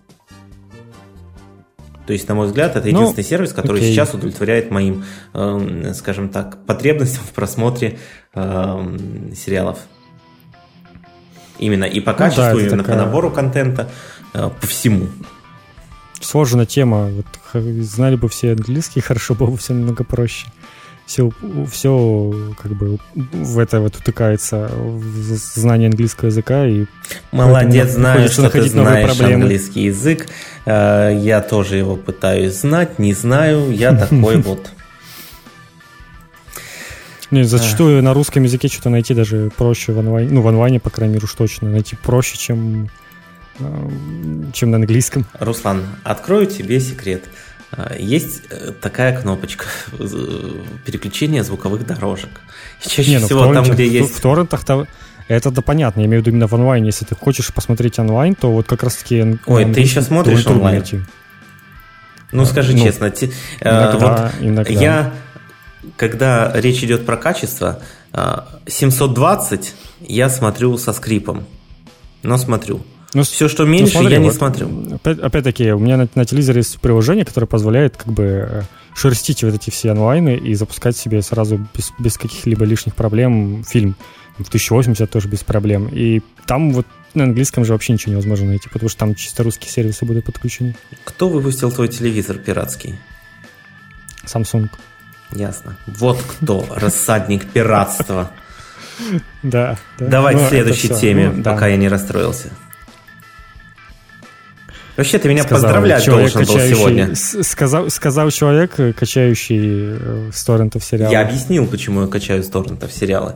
То 2.06 2.12
есть, 2.12 2.28
на 2.28 2.36
мой 2.36 2.46
взгляд, 2.46 2.76
это 2.76 2.86
ну, 2.86 3.00
единственный 3.00 3.24
ну, 3.24 3.28
сервис, 3.28 3.52
который 3.52 3.78
окей. 3.78 3.92
сейчас 3.92 4.14
удовлетворяет 4.14 4.70
моим, 4.70 5.02
э, 5.34 5.92
скажем 5.94 6.28
так, 6.28 6.64
потребностям 6.64 7.24
в 7.24 7.32
просмотре 7.32 7.98
э, 8.34 8.98
сериалов. 9.34 9.80
Именно 11.58 11.84
и 11.84 12.00
по 12.00 12.12
качеству, 12.12 12.44
ну, 12.44 12.54
да, 12.54 12.60
именно 12.60 12.82
такая... 12.82 12.98
по 12.98 13.04
набору 13.04 13.30
контента, 13.30 13.88
э, 14.34 14.50
по 14.60 14.66
всему. 14.66 15.06
Сложная 16.20 16.66
тема. 16.66 17.08
Вот, 17.08 17.26
знали 17.80 18.16
бы 18.16 18.28
все 18.28 18.52
английский, 18.52 19.00
хорошо 19.06 19.34
было 19.34 19.50
бы 19.50 19.56
все 19.56 19.74
намного 19.74 20.04
проще. 20.04 20.46
Все, 21.06 21.30
все 21.70 22.54
как 22.60 22.72
бы 22.72 22.98
в 23.14 23.60
это 23.60 23.78
вот 23.78 23.94
утыкается 23.94 24.68
в 24.74 25.12
знание 25.12 25.88
английского 25.88 26.26
языка 26.26 26.66
и 26.66 26.86
молодец 27.30 27.92
знаю 27.92 28.28
что 28.28 28.50
ты 28.50 28.62
знаешь 28.62 29.20
английский 29.20 29.84
язык 29.84 30.26
э, 30.64 31.16
я 31.20 31.42
тоже 31.42 31.76
его 31.76 31.94
пытаюсь 31.94 32.54
знать 32.54 32.98
не 32.98 33.14
знаю 33.14 33.70
я 33.70 33.92
такой 33.96 34.38
вот 34.38 34.72
не, 37.30 37.44
зачастую 37.44 37.98
а. 37.98 38.02
на 38.02 38.14
русском 38.14 38.42
языке 38.42 38.68
что-то 38.68 38.90
найти 38.90 39.14
даже 39.14 39.50
проще 39.56 39.92
в 39.92 39.98
онлайне, 39.98 40.30
ну, 40.30 40.42
в 40.42 40.48
онлайне, 40.48 40.80
по 40.80 40.90
крайней 40.90 41.14
мере, 41.14 41.24
уж 41.24 41.32
точно, 41.32 41.68
найти 41.68 41.96
проще, 41.96 42.36
чем, 42.36 42.88
э, 43.58 43.90
чем 44.52 44.70
на 44.70 44.76
английском. 44.76 45.26
Руслан, 45.38 45.82
открою 46.04 46.46
тебе 46.46 46.80
секрет. 46.80 47.24
А, 47.72 47.94
есть 47.98 48.42
э, 48.50 48.72
такая 48.80 49.20
кнопочка 49.20 49.66
переключения 50.84 51.42
звуковых 51.42 51.86
дорожек. 51.86 52.40
И 52.84 52.88
чаще 52.88 53.10
Не, 53.10 53.18
ну, 53.18 53.26
всего 53.26 53.52
там, 53.52 53.64
где 53.64 53.86
есть... 53.86 54.14
В, 54.14 54.20
торрентах 54.20 54.64
там... 54.64 54.86
Это 55.28 55.50
да 55.50 55.60
понятно, 55.60 56.00
я 56.00 56.06
имею 56.06 56.22
в 56.22 56.26
виду 56.26 56.30
именно 56.30 56.46
в 56.46 56.54
онлайне. 56.54 56.86
Если 56.86 57.04
ты 57.04 57.16
хочешь 57.16 57.52
посмотреть 57.52 57.98
онлайн, 57.98 58.36
то 58.36 58.52
вот 58.52 58.68
как 58.68 58.84
раз-таки... 58.84 59.38
Ой, 59.46 59.72
ты 59.72 59.80
еще 59.80 60.00
смотришь 60.00 60.46
онлайн? 60.46 60.76
Найти. 60.76 61.00
Ну, 62.30 62.44
скажи 62.44 62.76
ну, 62.76 62.84
честно, 62.84 63.10
те, 63.10 63.30
э, 63.60 63.68
иногда, 63.68 64.32
вот 64.38 64.44
иногда. 64.44 64.72
я 64.72 65.12
когда 65.96 66.52
речь 66.54 66.82
идет 66.82 67.06
про 67.06 67.16
качество, 67.16 67.80
720 68.66 69.74
а, 69.74 70.04
я 70.06 70.28
смотрю 70.28 70.76
со 70.78 70.92
скрипом, 70.92 71.44
но 72.22 72.38
смотрю. 72.38 72.82
Ну, 73.14 73.22
Все, 73.22 73.48
что 73.48 73.64
меньше, 73.64 73.94
ну, 73.94 74.00
смотри, 74.00 74.14
я 74.14 74.18
не 74.18 74.28
вот, 74.28 74.36
смотрю. 74.36 74.94
Опять, 74.94 75.18
опять-таки, 75.18 75.72
у 75.72 75.78
меня 75.78 75.96
на, 75.96 76.08
на 76.14 76.24
телевизоре 76.24 76.58
есть 76.58 76.78
приложение, 76.80 77.24
которое 77.24 77.46
позволяет 77.46 77.96
как 77.96 78.12
бы 78.12 78.24
э, 78.24 78.62
шерстить 78.94 79.42
вот 79.42 79.54
эти 79.54 79.70
все 79.70 79.92
онлайны 79.92 80.36
и 80.36 80.54
запускать 80.54 80.96
себе 80.96 81.22
сразу 81.22 81.66
без, 81.74 81.92
без 81.98 82.18
каких-либо 82.18 82.64
лишних 82.64 82.94
проблем 82.94 83.64
фильм. 83.64 83.96
В 84.38 84.48
1080 84.48 85.10
тоже 85.10 85.28
без 85.28 85.42
проблем. 85.44 85.88
И 85.88 86.20
там 86.46 86.72
вот 86.72 86.86
на 87.14 87.24
английском 87.24 87.64
же 87.64 87.72
вообще 87.72 87.94
ничего 87.94 88.12
невозможно 88.12 88.48
найти, 88.48 88.68
потому 88.68 88.90
что 88.90 88.98
там 88.98 89.14
чисто 89.14 89.42
русские 89.42 89.70
сервисы 89.70 90.04
будут 90.04 90.26
подключены. 90.26 90.76
Кто 91.04 91.30
выпустил 91.30 91.72
твой 91.72 91.88
телевизор 91.88 92.36
пиратский? 92.36 92.98
Samsung. 94.26 94.68
Ясно. 95.32 95.76
Вот 95.86 96.22
кто 96.22 96.66
рассадник 96.74 97.46
пиратства. 97.50 98.30
Да. 99.42 99.76
Давай 99.98 100.34
к 100.34 100.38
ну, 100.38 100.48
следующей 100.48 100.88
теме, 100.88 101.30
ну, 101.30 101.42
пока 101.42 101.66
я 101.66 101.76
не 101.76 101.88
расстроился. 101.88 102.50
Вообще, 104.96 105.18
ты 105.18 105.28
меня 105.28 105.42
сказал, 105.42 105.62
поздравлять 105.62 106.06
должен 106.06 106.44
был 106.44 106.58
сегодня. 106.58 107.14
Сказал, 107.14 107.90
сказал 107.90 108.30
человек, 108.30 108.74
качающий 108.96 109.98
э, 109.98 110.30
с 110.32 110.42
торрентов 110.42 110.82
сериалы. 110.82 111.12
Я 111.12 111.20
объяснил, 111.20 111.66
почему 111.66 112.02
я 112.02 112.06
качаю 112.06 112.42
с 112.42 112.48
торрентов 112.48 112.90
сериалы. 112.92 113.34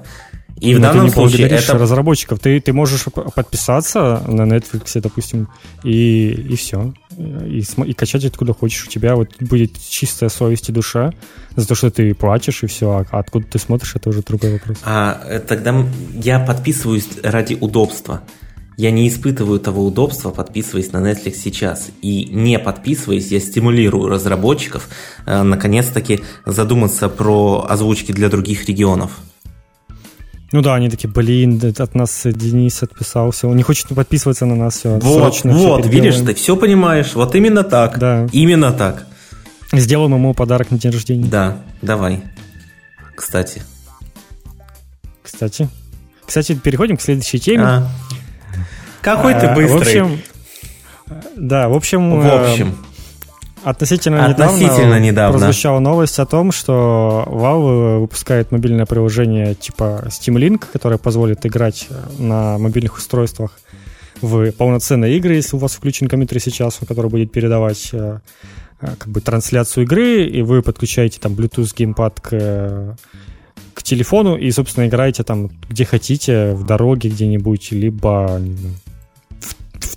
И 0.61 0.75
в 0.75 0.81
данном 0.81 1.01
ты 1.01 1.05
не 1.07 1.11
случае 1.11 1.49
это... 1.49 1.79
разработчиков. 1.79 2.39
Ты, 2.39 2.61
ты 2.61 2.73
можешь 2.73 3.05
подписаться 3.35 4.23
на 4.27 4.43
Netflix, 4.43 5.01
допустим, 5.01 5.49
и, 5.83 6.29
и 6.29 6.57
все. 6.57 6.93
И, 7.17 7.65
и 7.87 7.93
качать 7.95 8.25
откуда 8.27 8.53
хочешь. 8.53 8.87
У 8.87 8.91
тебя 8.91 9.17
вот 9.17 9.31
будет 9.41 9.73
чистая 9.81 10.29
совесть 10.29 10.69
и 10.69 10.73
душа 10.73 11.13
за 11.57 11.67
то, 11.67 11.75
что 11.75 11.91
ты 11.91 12.15
платишь, 12.15 12.63
и 12.63 12.67
все. 12.67 12.91
А 13.11 13.19
откуда 13.19 13.47
ты 13.47 13.59
смотришь, 13.59 13.97
это 13.97 14.11
уже 14.11 14.23
другой 14.23 14.53
вопрос. 14.53 14.79
А 14.85 15.23
э, 15.27 15.39
тогда 15.41 15.87
я 16.15 16.39
подписываюсь 16.39 17.09
ради 17.23 17.55
удобства. 17.55 18.23
Я 18.77 18.91
не 18.91 19.09
испытываю 19.09 19.61
того 19.61 19.85
удобства, 19.85 20.31
подписываясь 20.31 20.93
на 20.93 20.99
Netflix 20.99 21.37
сейчас. 21.37 21.89
И 22.03 22.27
не 22.27 22.59
подписываясь, 22.59 23.31
я 23.31 23.41
стимулирую 23.41 24.09
разработчиков 24.11 24.89
э, 25.25 25.43
наконец-таки 25.43 26.21
задуматься 26.45 27.09
про 27.09 27.67
озвучки 27.67 28.13
для 28.13 28.29
других 28.29 28.67
регионов. 28.67 29.19
Ну 30.53 30.63
да, 30.63 30.75
они 30.75 30.91
такие, 30.91 31.09
блин, 31.09 31.61
от 31.79 31.95
нас 31.95 32.23
Денис 32.25 32.83
отписался, 32.83 33.47
он 33.47 33.57
не 33.57 33.63
хочет 33.63 33.87
подписываться 33.89 34.47
на 34.47 34.57
нас, 34.57 34.79
все, 34.79 34.99
Вот, 34.99 35.03
срочно 35.03 35.53
вот, 35.53 35.83
все 35.83 35.91
видишь, 35.91 36.17
ты 36.17 36.35
все 36.35 36.57
понимаешь, 36.57 37.15
вот 37.15 37.35
именно 37.37 37.63
так, 37.63 37.99
да. 37.99 38.27
именно 38.33 38.73
так. 38.73 39.07
Сделаем 39.73 40.15
ему 40.15 40.35
подарок 40.35 40.73
на 40.73 40.79
день 40.79 40.91
рождения. 40.91 41.29
Да, 41.29 41.59
давай, 41.83 42.25
кстати. 43.15 43.63
Кстати. 45.23 45.69
Кстати, 46.27 46.55
переходим 46.55 46.97
к 46.97 47.03
следующей 47.03 47.39
теме. 47.39 47.65
А. 47.65 47.89
Какой 49.03 49.35
ты 49.35 49.55
быстрый. 49.55 49.69
В 49.69 49.77
общем, 49.77 50.21
да, 51.37 51.69
в 51.69 51.75
общем... 51.75 52.21
В 52.21 52.51
общем. 52.51 52.77
Относительно, 53.63 54.27
Относительно 54.27 54.99
недавно, 54.99 54.99
недавно 54.99 55.39
прозвучала 55.39 55.81
новость 55.81 56.19
о 56.19 56.27
том, 56.27 56.51
что 56.53 57.25
Valve 57.27 58.01
выпускает 58.01 58.53
мобильное 58.53 58.87
приложение 58.87 59.55
типа 59.55 60.05
Steam 60.07 60.37
Link, 60.37 60.65
которое 60.73 60.99
позволит 60.99 61.45
играть 61.45 61.89
на 62.19 62.59
мобильных 62.59 62.97
устройствах 62.97 63.59
в 64.23 64.53
полноценные 64.53 65.17
игры, 65.17 65.35
если 65.35 65.57
у 65.57 65.59
вас 65.59 65.75
включен 65.75 66.09
компьютер 66.09 66.41
сейчас, 66.41 66.79
который 66.87 67.11
будет 67.11 67.33
передавать 67.33 67.91
э, 67.93 68.19
э, 68.81 68.87
как 68.99 69.09
бы 69.09 69.21
трансляцию 69.21 69.85
игры, 69.85 70.27
и 70.27 70.43
вы 70.43 70.63
подключаете 70.63 71.21
там 71.21 71.33
Bluetooth 71.33 71.75
геймпад 71.77 72.21
к, 72.21 72.97
к 73.75 73.83
телефону 73.83 74.37
и, 74.37 74.51
собственно, 74.51 74.87
играете 74.87 75.23
там 75.23 75.51
где 75.69 75.85
хотите, 75.85 76.53
в 76.53 76.65
дороге 76.65 77.09
где-нибудь, 77.09 77.73
либо 77.73 78.41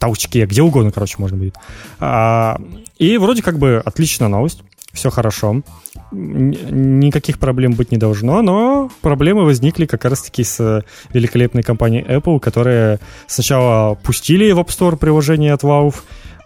толчке, 0.04 0.46
где 0.46 0.62
угодно, 0.62 0.92
короче, 0.92 1.16
можно 1.18 1.38
будет. 1.38 1.56
А, 2.00 2.60
и 2.98 3.18
вроде 3.18 3.42
как 3.42 3.58
бы 3.58 3.82
отличная 3.84 4.28
новость, 4.28 4.62
все 4.92 5.10
хорошо 5.10 5.64
никаких 6.12 7.40
проблем 7.40 7.74
быть 7.74 7.92
не 7.92 7.98
должно, 7.98 8.42
но 8.42 8.92
проблемы 9.02 9.46
возникли 9.46 9.86
как 9.86 10.06
раз-таки 10.06 10.44
с 10.44 10.84
великолепной 11.12 11.64
компанией 11.64 12.04
Apple, 12.04 12.40
которые 12.40 13.00
сначала 13.26 13.96
пустили 13.96 14.52
в 14.52 14.60
App 14.60 14.68
Store 14.68 14.98
приложение 14.98 15.54
от 15.54 15.64
Valve, 15.64 15.96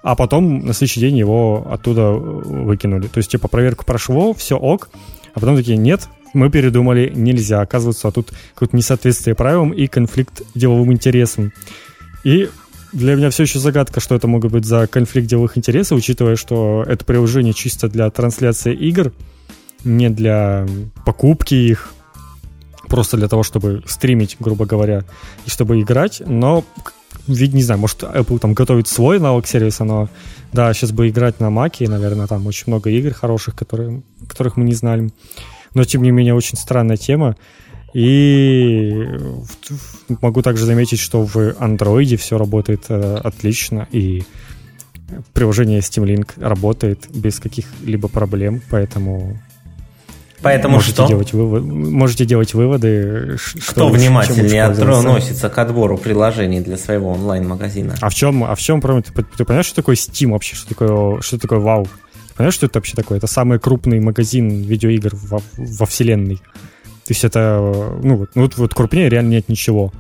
а 0.04 0.16
потом 0.16 0.60
на 0.66 0.74
следующий 0.74 1.02
день 1.02 1.18
его 1.18 1.68
оттуда 1.70 2.12
выкинули. 2.12 3.08
То 3.08 3.18
есть, 3.18 3.32
типа, 3.32 3.50
проверку 3.50 3.84
прошло, 3.86 4.34
все 4.34 4.56
ок, 4.56 4.90
а 5.34 5.40
потом 5.40 5.58
такие, 5.58 5.78
нет, 5.78 6.08
мы 6.34 6.50
передумали, 6.50 7.12
нельзя. 7.14 7.60
Оказывается, 7.60 8.12
тут 8.12 8.32
какое-то 8.54 8.78
несоответствие 8.78 9.36
правилам 9.36 9.72
и 9.72 9.88
конфликт 9.88 10.44
деловым 10.56 10.94
интересам. 10.94 11.52
И 12.24 12.50
для 12.94 13.15
меня 13.15 13.29
все 13.29 13.44
еще 13.44 13.60
загадка, 13.60 14.00
что 14.00 14.15
это 14.15 14.27
могут 14.27 14.51
быть 14.51 14.65
за 14.65 14.88
конфликт 14.88 15.27
деловых 15.27 15.58
интересов, 15.58 15.98
учитывая, 15.98 16.36
что 16.36 16.84
это 16.88 17.03
приложение 17.06 17.53
чисто 17.53 17.89
для 17.89 18.10
трансляции 18.10 18.74
игр, 18.74 19.13
не 19.84 20.10
для 20.10 20.65
покупки 21.06 21.56
их, 21.56 21.94
просто 22.88 23.17
для 23.17 23.27
того, 23.27 23.44
чтобы 23.44 23.84
стримить, 23.88 24.38
грубо 24.39 24.65
говоря, 24.65 25.03
и 25.46 25.50
чтобы 25.50 25.82
играть, 25.82 26.22
но 26.25 26.63
ведь 27.27 27.53
не 27.53 27.63
знаю, 27.63 27.79
может 27.79 28.03
Apple 28.03 28.39
там 28.39 28.53
готовит 28.53 28.88
свой 28.88 29.20
навык 29.20 29.48
сервиса, 29.48 29.84
но 29.84 30.10
да, 30.53 30.74
сейчас 30.74 30.91
бы 30.91 31.10
играть 31.10 31.39
на 31.39 31.50
Маке, 31.50 31.89
наверное, 31.89 32.27
там 32.27 32.48
очень 32.48 32.65
много 32.67 32.89
игр 32.89 33.13
хороших, 33.13 33.56
которые, 33.56 34.01
которых 34.27 34.56
мы 34.56 34.63
не 34.63 34.74
знали. 34.74 35.12
Но, 35.74 35.84
тем 35.84 36.03
не 36.03 36.12
менее, 36.12 36.34
очень 36.34 36.58
странная 36.58 36.98
тема. 36.98 37.36
И 37.94 39.08
могу 40.22 40.41
также 40.41 40.65
заметить, 40.65 41.00
что 41.00 41.24
в 41.24 41.36
Android 41.38 42.17
все 42.17 42.38
работает 42.38 42.86
э, 42.89 43.20
отлично, 43.24 43.88
и 43.91 44.24
приложение 45.34 45.79
Steam 45.79 46.03
Link 46.06 46.32
работает 46.38 47.08
без 47.10 47.39
каких-либо 47.39 48.08
проблем, 48.08 48.62
поэтому 48.70 49.38
Поэтому 50.41 50.75
можете 50.75 50.94
что? 50.94 51.08
Делать 51.08 51.34
вывод, 51.34 51.63
можете 51.63 52.25
делать 52.25 52.53
выводы. 52.53 53.38
Что 53.38 53.72
Кто 53.72 53.89
внимательнее 53.89 54.65
относится 54.65 55.50
к 55.50 55.58
отбору 55.58 55.98
приложений 55.98 56.62
для 56.62 56.77
своего 56.77 57.12
онлайн-магазина? 57.12 57.96
А 58.01 58.10
в 58.10 58.13
чем, 58.13 58.44
а 58.44 58.53
в 58.53 58.60
чем, 58.60 58.79
ты, 58.79 59.12
ты 59.36 59.46
понимаешь, 59.46 59.65
что 59.65 59.77
такое 59.77 59.96
Steam 59.96 60.32
вообще? 60.32 60.56
Что 60.56 60.70
такое, 60.70 61.22
что 61.22 61.39
такое? 61.39 61.60
Ты 61.60 62.34
понимаешь, 62.36 62.53
что 62.53 62.67
это 62.67 62.77
вообще 62.77 62.96
такое? 62.96 63.17
Это 63.17 63.27
самый 63.27 63.60
крупный 63.60 64.00
магазин 64.00 64.62
видеоигр 64.62 65.15
во, 65.15 65.41
во 65.58 65.86
вселенной. 65.88 66.39
То 67.08 67.14
есть 67.14 67.24
это, 67.24 67.98
ну, 68.04 68.18
вот, 68.18 68.32
ну, 68.36 68.42
вот, 68.42 68.58
вот 68.58 68.74
крупнее 68.74 69.08
реально 69.08 69.30
нет 69.30 69.48
ничего. 69.48 69.94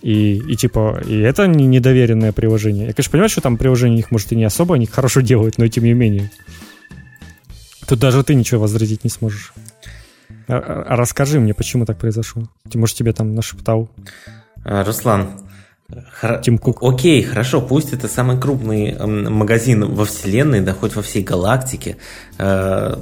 И, 0.00 0.36
и 0.36 0.54
типа, 0.54 1.02
и 1.04 1.18
это 1.18 1.48
не 1.48 1.66
недоверенное 1.66 2.30
приложение. 2.30 2.86
Я, 2.86 2.92
конечно, 2.92 3.10
понимаю, 3.10 3.28
что 3.28 3.40
там 3.40 3.56
приложение 3.56 3.98
их, 3.98 4.12
может, 4.12 4.30
и 4.30 4.36
не 4.36 4.44
особо 4.44 4.76
они 4.76 4.86
хорошо 4.92 5.22
делают, 5.22 5.58
но 5.58 5.66
тем 5.66 5.82
не 5.82 5.92
менее. 5.92 6.30
Тут 7.88 7.98
даже 7.98 8.22
ты 8.22 8.36
ничего 8.36 8.60
возразить 8.60 9.02
не 9.02 9.10
сможешь. 9.10 9.52
А, 10.46 10.84
а 10.86 10.94
расскажи 10.94 11.40
мне, 11.40 11.52
почему 11.52 11.84
так 11.84 11.98
произошло. 11.98 12.44
Ты, 12.70 12.78
может, 12.78 12.96
тебе 12.96 13.12
там 13.12 13.34
нашептал? 13.34 13.88
А, 14.64 14.84
Руслан, 14.84 15.45
Хор... 16.20 16.40
Тим 16.42 16.58
Кук. 16.58 16.82
Окей, 16.82 17.22
хорошо, 17.22 17.60
пусть 17.60 17.92
это 17.92 18.08
самый 18.08 18.40
крупный 18.40 18.90
эм, 18.90 19.32
магазин 19.32 19.94
во 19.94 20.04
вселенной, 20.04 20.60
да 20.60 20.72
хоть 20.72 20.96
во 20.96 21.02
всей 21.02 21.22
галактике, 21.22 21.96
э, 22.38 22.96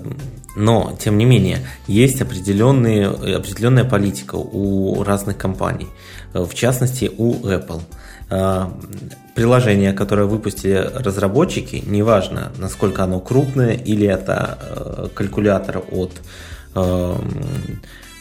но, 0.57 0.97
тем 1.01 1.17
не 1.19 1.25
менее, 1.25 1.67
есть 1.87 2.21
определенные, 2.21 3.09
определенная 3.09 3.85
политика 3.85 4.37
у 4.37 5.03
разных 5.03 5.37
компаний, 5.39 5.89
в 6.33 6.53
частности 6.55 7.11
у 7.17 7.35
Apple. 7.47 7.81
Э, 8.31 8.67
приложение, 9.35 9.93
которое 9.93 10.27
выпустили 10.27 10.91
разработчики, 10.95 11.83
неважно, 11.87 12.53
насколько 12.59 13.03
оно 13.03 13.21
крупное 13.21 13.73
или 13.73 14.07
это 14.07 14.59
э, 14.61 15.09
калькулятор 15.15 15.83
от 15.91 16.13
э, 16.75 17.15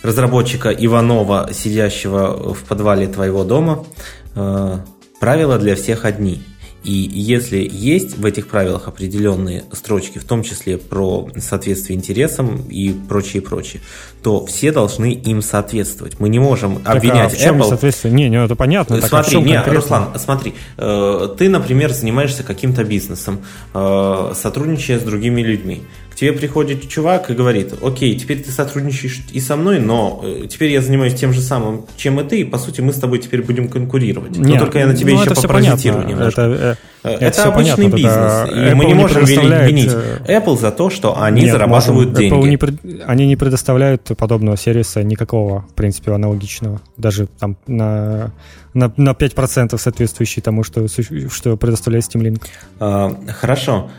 разработчика 0.03 0.69
Иванова, 0.69 1.49
сидящего 1.53 2.53
в 2.53 2.63
подвале 2.63 3.07
твоего 3.07 3.43
дома, 3.43 3.85
правила 4.33 5.57
для 5.57 5.75
всех 5.75 6.05
одни– 6.05 6.41
и 6.83 6.91
если 6.91 7.65
есть 7.71 8.17
в 8.17 8.25
этих 8.25 8.47
правилах 8.47 8.87
определенные 8.89 9.63
строчки, 9.71 10.19
в 10.19 10.25
том 10.25 10.43
числе 10.43 10.77
про 10.77 11.29
соответствие 11.37 11.97
интересам 11.97 12.67
и 12.69 12.91
прочее, 12.91 13.41
прочее, 13.41 13.81
то 14.21 14.45
все 14.45 14.73
должны 14.73 15.13
им 15.13 15.41
соответствовать. 15.41 16.19
Мы 16.19 16.27
не 16.27 16.39
можем 16.39 16.81
так, 16.81 16.97
обвинять 16.97 17.31
а 17.31 17.35
в 17.35 17.39
чем 17.39 17.61
Apple. 17.61 17.69
Соответствие? 17.69 18.13
Не, 18.13 18.29
не, 18.29 18.43
это 18.43 18.55
понятно. 18.55 18.99
Так, 18.99 19.09
смотри, 19.09 19.37
а 19.37 19.41
не, 19.41 19.53
конкретно? 19.53 19.81
Руслан, 19.81 20.09
смотри, 20.17 20.55
э, 20.77 21.29
ты, 21.37 21.49
например, 21.49 21.93
занимаешься 21.93 22.43
каким-то 22.43 22.83
бизнесом, 22.83 23.39
э, 23.73 24.33
сотрудничая 24.35 24.99
с 24.99 25.03
другими 25.03 25.41
людьми. 25.41 25.83
К 26.13 26.15
тебе 26.15 26.31
приходит 26.31 26.87
чувак 26.87 27.31
и 27.31 27.33
говорит, 27.33 27.73
окей, 27.81 28.15
теперь 28.15 28.43
ты 28.43 28.51
сотрудничаешь 28.51 29.23
и 29.31 29.39
со 29.39 29.55
мной, 29.55 29.79
но 29.79 30.21
э, 30.23 30.45
теперь 30.47 30.71
я 30.71 30.79
занимаюсь 30.79 31.15
тем 31.15 31.33
же 31.33 31.41
самым, 31.41 31.87
чем 31.97 32.19
и 32.19 32.23
ты, 32.23 32.41
и 32.41 32.43
по 32.43 32.59
сути 32.59 32.81
мы 32.81 32.93
с 32.93 32.97
тобой 32.97 33.17
теперь 33.17 33.41
будем 33.41 33.67
конкурировать. 33.67 34.37
Нет, 34.37 34.47
но 34.47 34.59
только 34.59 34.77
я 34.77 34.85
на 34.85 34.95
тебе 34.95 35.13
ну, 35.13 35.21
еще 35.21 35.33
попаразитирую 35.33 36.05
немножко. 36.05 36.41
Это, 36.41 36.77
э, 37.03 37.09
это, 37.09 37.25
это 37.25 37.43
обычный 37.45 37.89
понятно, 37.89 37.95
бизнес, 37.95 38.49
и 38.49 38.71
Apple 38.71 38.75
мы 38.75 38.85
не 38.85 38.93
можем 38.93 39.25
винить 39.25 39.91
э, 39.91 40.39
Apple 40.39 40.59
за 40.59 40.71
то, 40.71 40.91
что 40.91 41.19
они 41.19 41.41
Нет, 41.41 41.51
зарабатывают 41.51 42.11
можем. 42.11 42.29
деньги. 42.29 42.55
Apple 42.55 42.79
не, 42.83 43.01
они 43.01 43.25
не 43.25 43.35
предоставляют 43.35 44.11
подобного 44.15 44.55
сервиса 44.55 45.01
никакого, 45.01 45.65
в 45.71 45.73
принципе, 45.73 46.11
аналогичного. 46.11 46.79
Даже 46.95 47.27
там 47.39 47.57
на 47.65 48.31
на, 48.75 48.91
на 48.97 49.11
5% 49.11 49.77
соответствующий 49.77 50.41
тому, 50.41 50.63
что, 50.63 50.87
что 50.87 51.57
предоставляет 51.57 52.05
Steam 52.05 52.21
Link. 52.21 52.43
А, 52.79 53.15
хорошо 53.39 53.89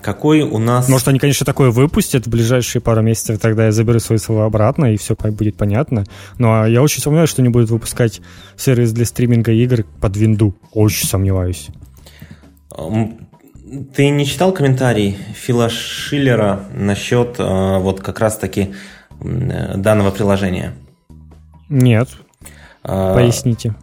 какой 0.00 0.42
у 0.42 0.58
нас... 0.58 0.88
Может, 0.88 1.08
они, 1.08 1.18
конечно, 1.18 1.44
такое 1.44 1.70
выпустят 1.70 2.26
в 2.26 2.30
ближайшие 2.30 2.82
пару 2.82 3.02
месяцев, 3.02 3.38
тогда 3.40 3.66
я 3.66 3.72
заберу 3.72 4.00
свои 4.00 4.18
слова 4.18 4.46
обратно, 4.46 4.92
и 4.92 4.96
все 4.96 5.14
будет 5.16 5.56
понятно. 5.56 6.04
Но 6.38 6.48
ну, 6.48 6.62
а 6.62 6.68
я 6.68 6.82
очень 6.82 7.00
сомневаюсь, 7.00 7.30
что 7.30 7.42
они 7.42 7.48
будут 7.48 7.70
выпускать 7.70 8.20
сервис 8.56 8.92
для 8.92 9.04
стриминга 9.04 9.52
игр 9.52 9.84
под 10.00 10.16
винду. 10.16 10.54
Очень 10.72 11.06
сомневаюсь. 11.08 11.68
Ты 13.94 14.10
не 14.10 14.26
читал 14.26 14.52
комментарий 14.52 15.16
Фила 15.34 15.68
Шиллера 15.68 16.60
насчет 16.72 17.36
э, 17.38 17.78
вот 17.78 18.00
как 18.00 18.20
раз-таки 18.20 18.74
данного 19.20 20.10
приложения? 20.10 20.74
Нет. 21.68 22.08
А, 22.82 23.14
Поясните. 23.14 23.74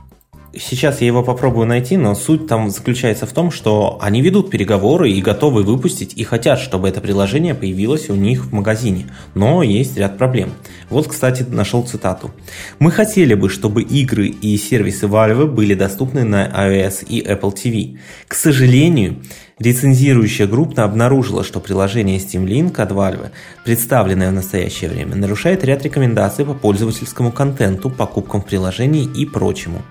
Сейчас 0.53 0.99
я 0.99 1.07
его 1.07 1.23
попробую 1.23 1.65
найти, 1.65 1.95
но 1.95 2.13
суть 2.13 2.45
там 2.45 2.69
заключается 2.69 3.25
в 3.25 3.31
том, 3.31 3.51
что 3.51 3.97
они 4.01 4.21
ведут 4.21 4.49
переговоры 4.49 5.09
и 5.09 5.21
готовы 5.21 5.63
выпустить, 5.63 6.13
и 6.17 6.25
хотят, 6.25 6.59
чтобы 6.59 6.89
это 6.89 6.99
приложение 6.99 7.55
появилось 7.55 8.09
у 8.09 8.15
них 8.15 8.45
в 8.45 8.53
магазине. 8.53 9.07
Но 9.33 9.63
есть 9.63 9.97
ряд 9.97 10.17
проблем. 10.17 10.51
Вот, 10.89 11.07
кстати, 11.07 11.43
нашел 11.43 11.83
цитату. 11.83 12.31
«Мы 12.79 12.91
хотели 12.91 13.33
бы, 13.33 13.49
чтобы 13.49 13.81
игры 13.81 14.27
и 14.27 14.57
сервисы 14.57 15.05
Valve 15.05 15.45
были 15.45 15.73
доступны 15.73 16.25
на 16.25 16.47
iOS 16.47 17.05
и 17.07 17.21
Apple 17.21 17.53
TV. 17.53 17.97
К 18.27 18.33
сожалению, 18.33 19.21
Рецензирующая 19.61 20.47
группа 20.47 20.83
обнаружила, 20.83 21.43
что 21.43 21.59
приложение 21.59 22.17
Steam 22.17 22.47
Link 22.47 22.81
от 22.81 22.91
Valve, 22.91 23.29
представленное 23.63 24.31
в 24.31 24.33
настоящее 24.33 24.89
время, 24.89 25.15
нарушает 25.15 25.63
ряд 25.63 25.83
рекомендаций 25.83 26.45
по 26.45 26.55
пользовательскому 26.55 27.31
контенту, 27.31 27.91
покупкам 27.91 28.41
приложений 28.41 29.11
и 29.15 29.27
прочему. 29.27 29.83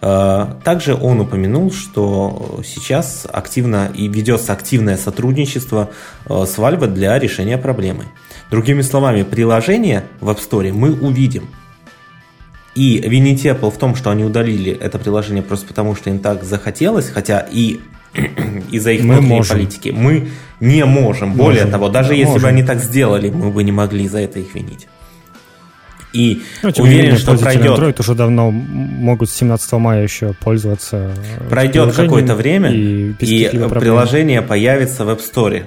Э, 0.00 0.46
также 0.64 0.94
он 0.94 1.20
упомянул, 1.20 1.72
что 1.72 2.60
сейчас 2.64 3.26
активно 3.30 3.90
и 3.94 4.08
ведется 4.08 4.52
активное 4.52 4.96
сотрудничество 4.96 5.90
э, 6.26 6.44
с 6.46 6.58
Valve 6.58 6.86
для 6.86 7.18
решения 7.18 7.58
проблемы. 7.58 8.04
Другими 8.50 8.82
словами, 8.82 9.22
приложение 9.22 10.04
в 10.20 10.28
App 10.28 10.38
Store 10.38 10.72
мы 10.72 10.92
увидим. 10.92 11.48
И 12.74 12.98
винить 12.98 13.46
Apple 13.46 13.70
в 13.70 13.78
том, 13.78 13.96
что 13.96 14.10
они 14.10 14.24
удалили 14.24 14.70
это 14.70 14.98
приложение 14.98 15.42
просто 15.42 15.66
потому, 15.66 15.96
что 15.96 16.10
им 16.10 16.18
так 16.18 16.44
захотелось, 16.44 17.08
хотя 17.08 17.46
и 17.50 17.80
из-за 18.70 18.92
их 18.92 19.02
мы 19.02 19.14
внутренней 19.14 19.36
можем. 19.36 19.56
политики 19.56 19.88
мы 19.96 20.28
не 20.60 20.84
можем. 20.84 21.32
Более 21.34 21.64
можем. 21.64 21.70
того, 21.70 21.88
даже 21.88 22.10
да, 22.10 22.14
если 22.14 22.32
можем. 22.32 22.42
бы 22.42 22.48
они 22.48 22.62
так 22.62 22.80
сделали, 22.80 23.30
мы 23.30 23.50
бы 23.50 23.64
не 23.64 23.72
могли 23.72 24.06
за 24.08 24.18
это 24.18 24.40
их 24.40 24.54
винить. 24.54 24.88
И 26.16 26.42
ну, 26.62 26.70
уверен, 26.78 27.16
что 27.18 27.36
пройдет... 27.36 27.78
Android 27.78 28.00
уже 28.00 28.14
давно 28.14 28.50
могут 28.50 29.28
с 29.28 29.34
17 29.34 29.72
мая 29.72 30.02
еще 30.02 30.32
пользоваться 30.32 31.12
Пройдет 31.50 31.94
какое-то 31.94 32.34
время, 32.34 32.70
и, 32.72 33.12
и 33.20 33.48
приложение 33.48 34.42
появится 34.42 35.04
в 35.04 35.10
App 35.10 35.20
Store. 35.20 35.64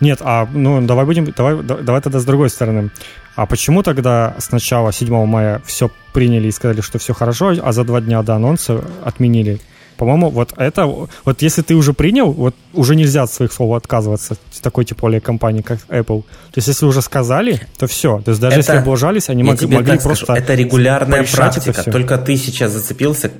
Нет, 0.00 0.18
а 0.22 0.48
ну 0.52 0.84
давай 0.86 1.06
будем, 1.06 1.32
давай, 1.36 1.62
давай 1.62 2.00
тогда 2.00 2.18
с 2.18 2.24
другой 2.24 2.50
стороны. 2.50 2.90
А 3.36 3.46
почему 3.46 3.82
тогда 3.82 4.34
сначала 4.38 4.92
7 4.92 5.26
мая 5.26 5.60
все 5.64 5.90
приняли 6.12 6.48
и 6.48 6.52
сказали, 6.52 6.80
что 6.80 6.98
все 6.98 7.14
хорошо, 7.14 7.54
а 7.62 7.72
за 7.72 7.84
два 7.84 8.00
дня 8.00 8.22
до 8.22 8.34
анонса 8.34 8.84
отменили? 9.02 9.60
По-моему, 9.96 10.30
вот 10.30 10.52
это, 10.56 10.86
вот 10.86 11.42
если 11.42 11.62
ты 11.62 11.74
уже 11.74 11.92
принял, 11.92 12.32
вот 12.32 12.54
уже 12.72 12.96
нельзя 12.96 13.22
от 13.22 13.30
своих 13.30 13.52
слов 13.52 13.76
отказываться 13.76 14.36
такой 14.62 14.84
типа 14.84 15.20
компании, 15.20 15.62
как 15.62 15.78
Apple. 15.88 16.22
То 16.22 16.56
есть 16.56 16.68
если 16.68 16.86
уже 16.86 17.02
сказали, 17.02 17.60
то 17.78 17.86
все. 17.86 18.20
То 18.24 18.30
есть 18.30 18.40
даже 18.40 18.60
это, 18.60 18.72
если 18.72 18.82
облажались, 18.82 19.28
они 19.28 19.42
мог, 19.42 19.60
могли 19.62 19.98
просто... 19.98 20.24
Скажу, 20.24 20.40
это 20.40 20.54
регулярная 20.54 21.24
практика, 21.24 21.80
это 21.80 21.90
только 21.90 22.18
ты 22.18 22.36
сейчас 22.36 22.72
зацепился 22.72 23.30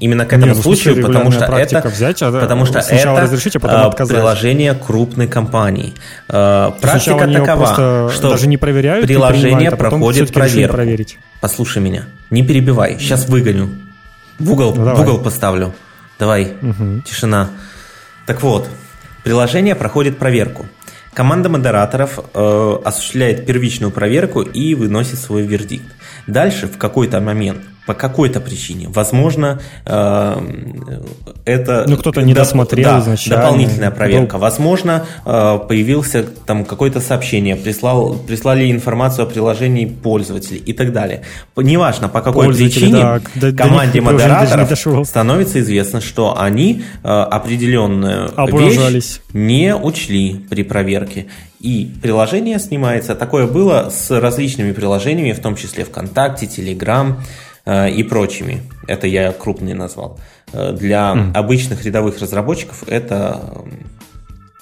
именно 0.00 0.24
к 0.24 0.32
этому 0.32 0.46
Нет, 0.46 0.56
ну, 0.56 0.62
случаю, 0.62 1.04
потому 1.04 1.30
что 1.30 1.44
это, 1.44 1.88
взять, 1.88 2.22
а 2.22 2.32
потому 2.32 2.66
что 2.66 2.80
сначала 2.80 3.18
это 3.18 3.26
разрешить, 3.26 3.56
а 3.56 3.60
потом 3.60 3.80
а, 3.80 3.86
отказать. 3.86 4.16
приложение 4.16 4.74
крупной 4.74 5.28
компании. 5.28 5.94
А, 6.28 6.70
практика 6.80 7.28
такова, 7.28 8.10
что 8.10 8.30
даже 8.30 8.46
не 8.46 8.56
проверяют, 8.56 9.06
приложение 9.06 9.70
а 9.70 9.76
проходит 9.76 10.32
проверку. 10.32 10.76
Послушай 11.40 11.82
меня, 11.82 12.06
не 12.30 12.42
перебивай, 12.42 12.96
сейчас 12.98 13.28
выгоню. 13.28 13.70
В 14.38 14.52
угол, 14.52 14.74
ну, 14.74 14.94
в 14.94 15.00
угол 15.00 15.18
поставлю. 15.18 15.74
Давай, 16.18 16.54
угу. 16.62 17.02
тишина. 17.04 17.50
Так 18.26 18.42
вот, 18.42 18.68
приложение 19.22 19.74
проходит 19.74 20.18
проверку. 20.18 20.66
Команда 21.12 21.48
модераторов 21.48 22.18
э, 22.34 22.78
осуществляет 22.84 23.46
первичную 23.46 23.90
проверку 23.90 24.42
и 24.42 24.74
выносит 24.74 25.18
свой 25.18 25.46
вердикт. 25.46 25.95
Дальше 26.26 26.66
в 26.66 26.78
какой-то 26.78 27.20
момент 27.20 27.58
по 27.86 27.94
какой-то 27.94 28.40
причине. 28.40 28.88
Возможно, 28.88 29.60
э, 29.86 30.36
это... 31.44 31.84
Ну, 31.88 31.96
кто-то 31.96 32.20
не 32.22 32.34
досмотрел 32.34 32.84
да, 32.84 32.98
изначально. 32.98 33.42
дополнительная 33.42 33.90
проверка. 33.92 34.38
Возможно, 34.38 35.06
э, 35.24 35.58
появился 35.68 36.24
там 36.24 36.64
какое-то 36.64 37.00
сообщение, 37.00 37.54
прислал, 37.54 38.14
прислали 38.14 38.70
информацию 38.72 39.24
о 39.24 39.26
приложении 39.28 39.86
пользователей 39.86 40.58
и 40.58 40.72
так 40.72 40.92
далее. 40.92 41.22
Неважно, 41.56 42.08
по 42.08 42.20
какой 42.20 42.52
причине 42.52 43.20
да, 43.36 43.52
команде 43.52 44.00
модераторов 44.00 45.06
становится 45.06 45.60
известно, 45.60 46.00
что 46.00 46.36
они 46.38 46.82
э, 47.04 47.08
определенную 47.08 48.32
вещь 48.48 49.20
не 49.32 49.74
учли 49.76 50.44
при 50.50 50.64
проверке. 50.64 51.26
И 51.60 51.90
приложение 52.02 52.58
снимается. 52.58 53.14
Такое 53.14 53.46
было 53.46 53.88
с 53.90 54.10
различными 54.10 54.72
приложениями, 54.72 55.32
в 55.32 55.40
том 55.40 55.56
числе 55.56 55.84
ВКонтакте, 55.84 56.46
Телеграм, 56.46 57.18
Э, 57.66 57.90
и 57.90 58.04
прочими. 58.04 58.62
Это 58.86 59.08
я 59.08 59.32
крупные 59.32 59.74
назвал. 59.74 60.20
Э, 60.52 60.72
для 60.72 61.14
mm. 61.14 61.32
обычных 61.34 61.84
рядовых 61.84 62.20
разработчиков 62.20 62.84
это 62.86 63.64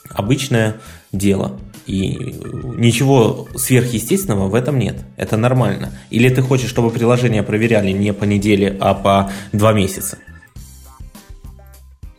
обычное 0.09 0.76
дело. 1.12 1.61
И 1.85 2.14
ничего 2.78 3.46
сверхъестественного 3.57 4.48
в 4.48 4.54
этом 4.54 4.78
нет. 4.78 4.96
Это 5.18 5.37
нормально. 5.37 5.92
Или 6.09 6.30
ты 6.30 6.40
хочешь, 6.40 6.70
чтобы 6.70 6.90
приложение 6.90 7.42
проверяли 7.42 7.90
не 7.90 8.14
по 8.14 8.24
неделе, 8.24 8.74
а 8.80 8.94
по 8.94 9.30
два 9.52 9.74
месяца? 9.74 10.16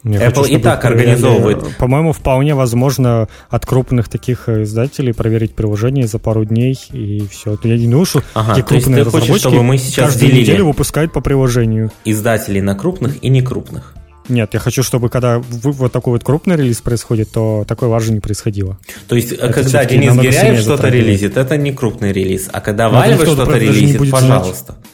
Я 0.05 0.27
Apple 0.27 0.43
хочу, 0.43 0.57
и 0.57 0.57
так 0.59 0.85
организовывает. 0.85 1.77
По-моему, 1.77 2.13
вполне 2.13 2.53
возможно 2.53 3.27
от 3.49 3.65
крупных 3.65 4.07
таких 4.07 4.47
издателей 4.47 5.15
проверить 5.15 5.55
приложение 5.55 6.05
за 6.05 6.19
пару 6.19 6.45
дней 6.45 6.79
и 6.91 7.27
все. 7.31 7.57
Я 7.63 7.75
не 7.75 7.87
думаю, 7.87 8.05
что 8.05 8.21
ага, 8.35 8.53
те 8.53 8.61
крупные 8.61 9.03
ты 9.03 9.09
хочешь, 9.09 9.39
чтобы 9.39 9.63
мы 9.63 9.79
сейчас 9.79 10.11
каждую 10.11 10.29
делили 10.29 10.43
неделю 10.43 10.65
выпускают 10.67 11.11
по 11.11 11.21
приложению. 11.21 11.91
Издателей 12.05 12.61
на 12.61 12.75
крупных 12.75 13.23
и 13.23 13.29
некрупных. 13.29 13.95
Нет, 14.29 14.53
я 14.53 14.59
хочу, 14.59 14.83
чтобы 14.83 15.09
когда 15.09 15.39
вот 15.39 15.91
такой 15.91 16.13
вот 16.13 16.23
крупный 16.23 16.55
релиз 16.55 16.81
происходит, 16.81 17.31
то 17.31 17.65
такой 17.67 17.87
важно 17.89 18.13
не 18.13 18.19
происходило. 18.19 18.77
То 19.07 19.15
есть, 19.15 19.31
это 19.31 19.53
когда 19.53 19.85
Денис 19.85 20.13
Гиряев 20.13 20.59
что-то 20.59 20.89
релизит, 20.89 21.35
это 21.35 21.57
не 21.57 21.73
крупный 21.73 22.11
релиз. 22.11 22.47
А 22.51 22.61
когда 22.61 22.89
ну, 22.89 22.97
Valve 22.97 23.25
что-то 23.25 23.57
релизит, 23.57 24.11
пожалуйста. 24.11 24.73
Знать. 24.73 24.85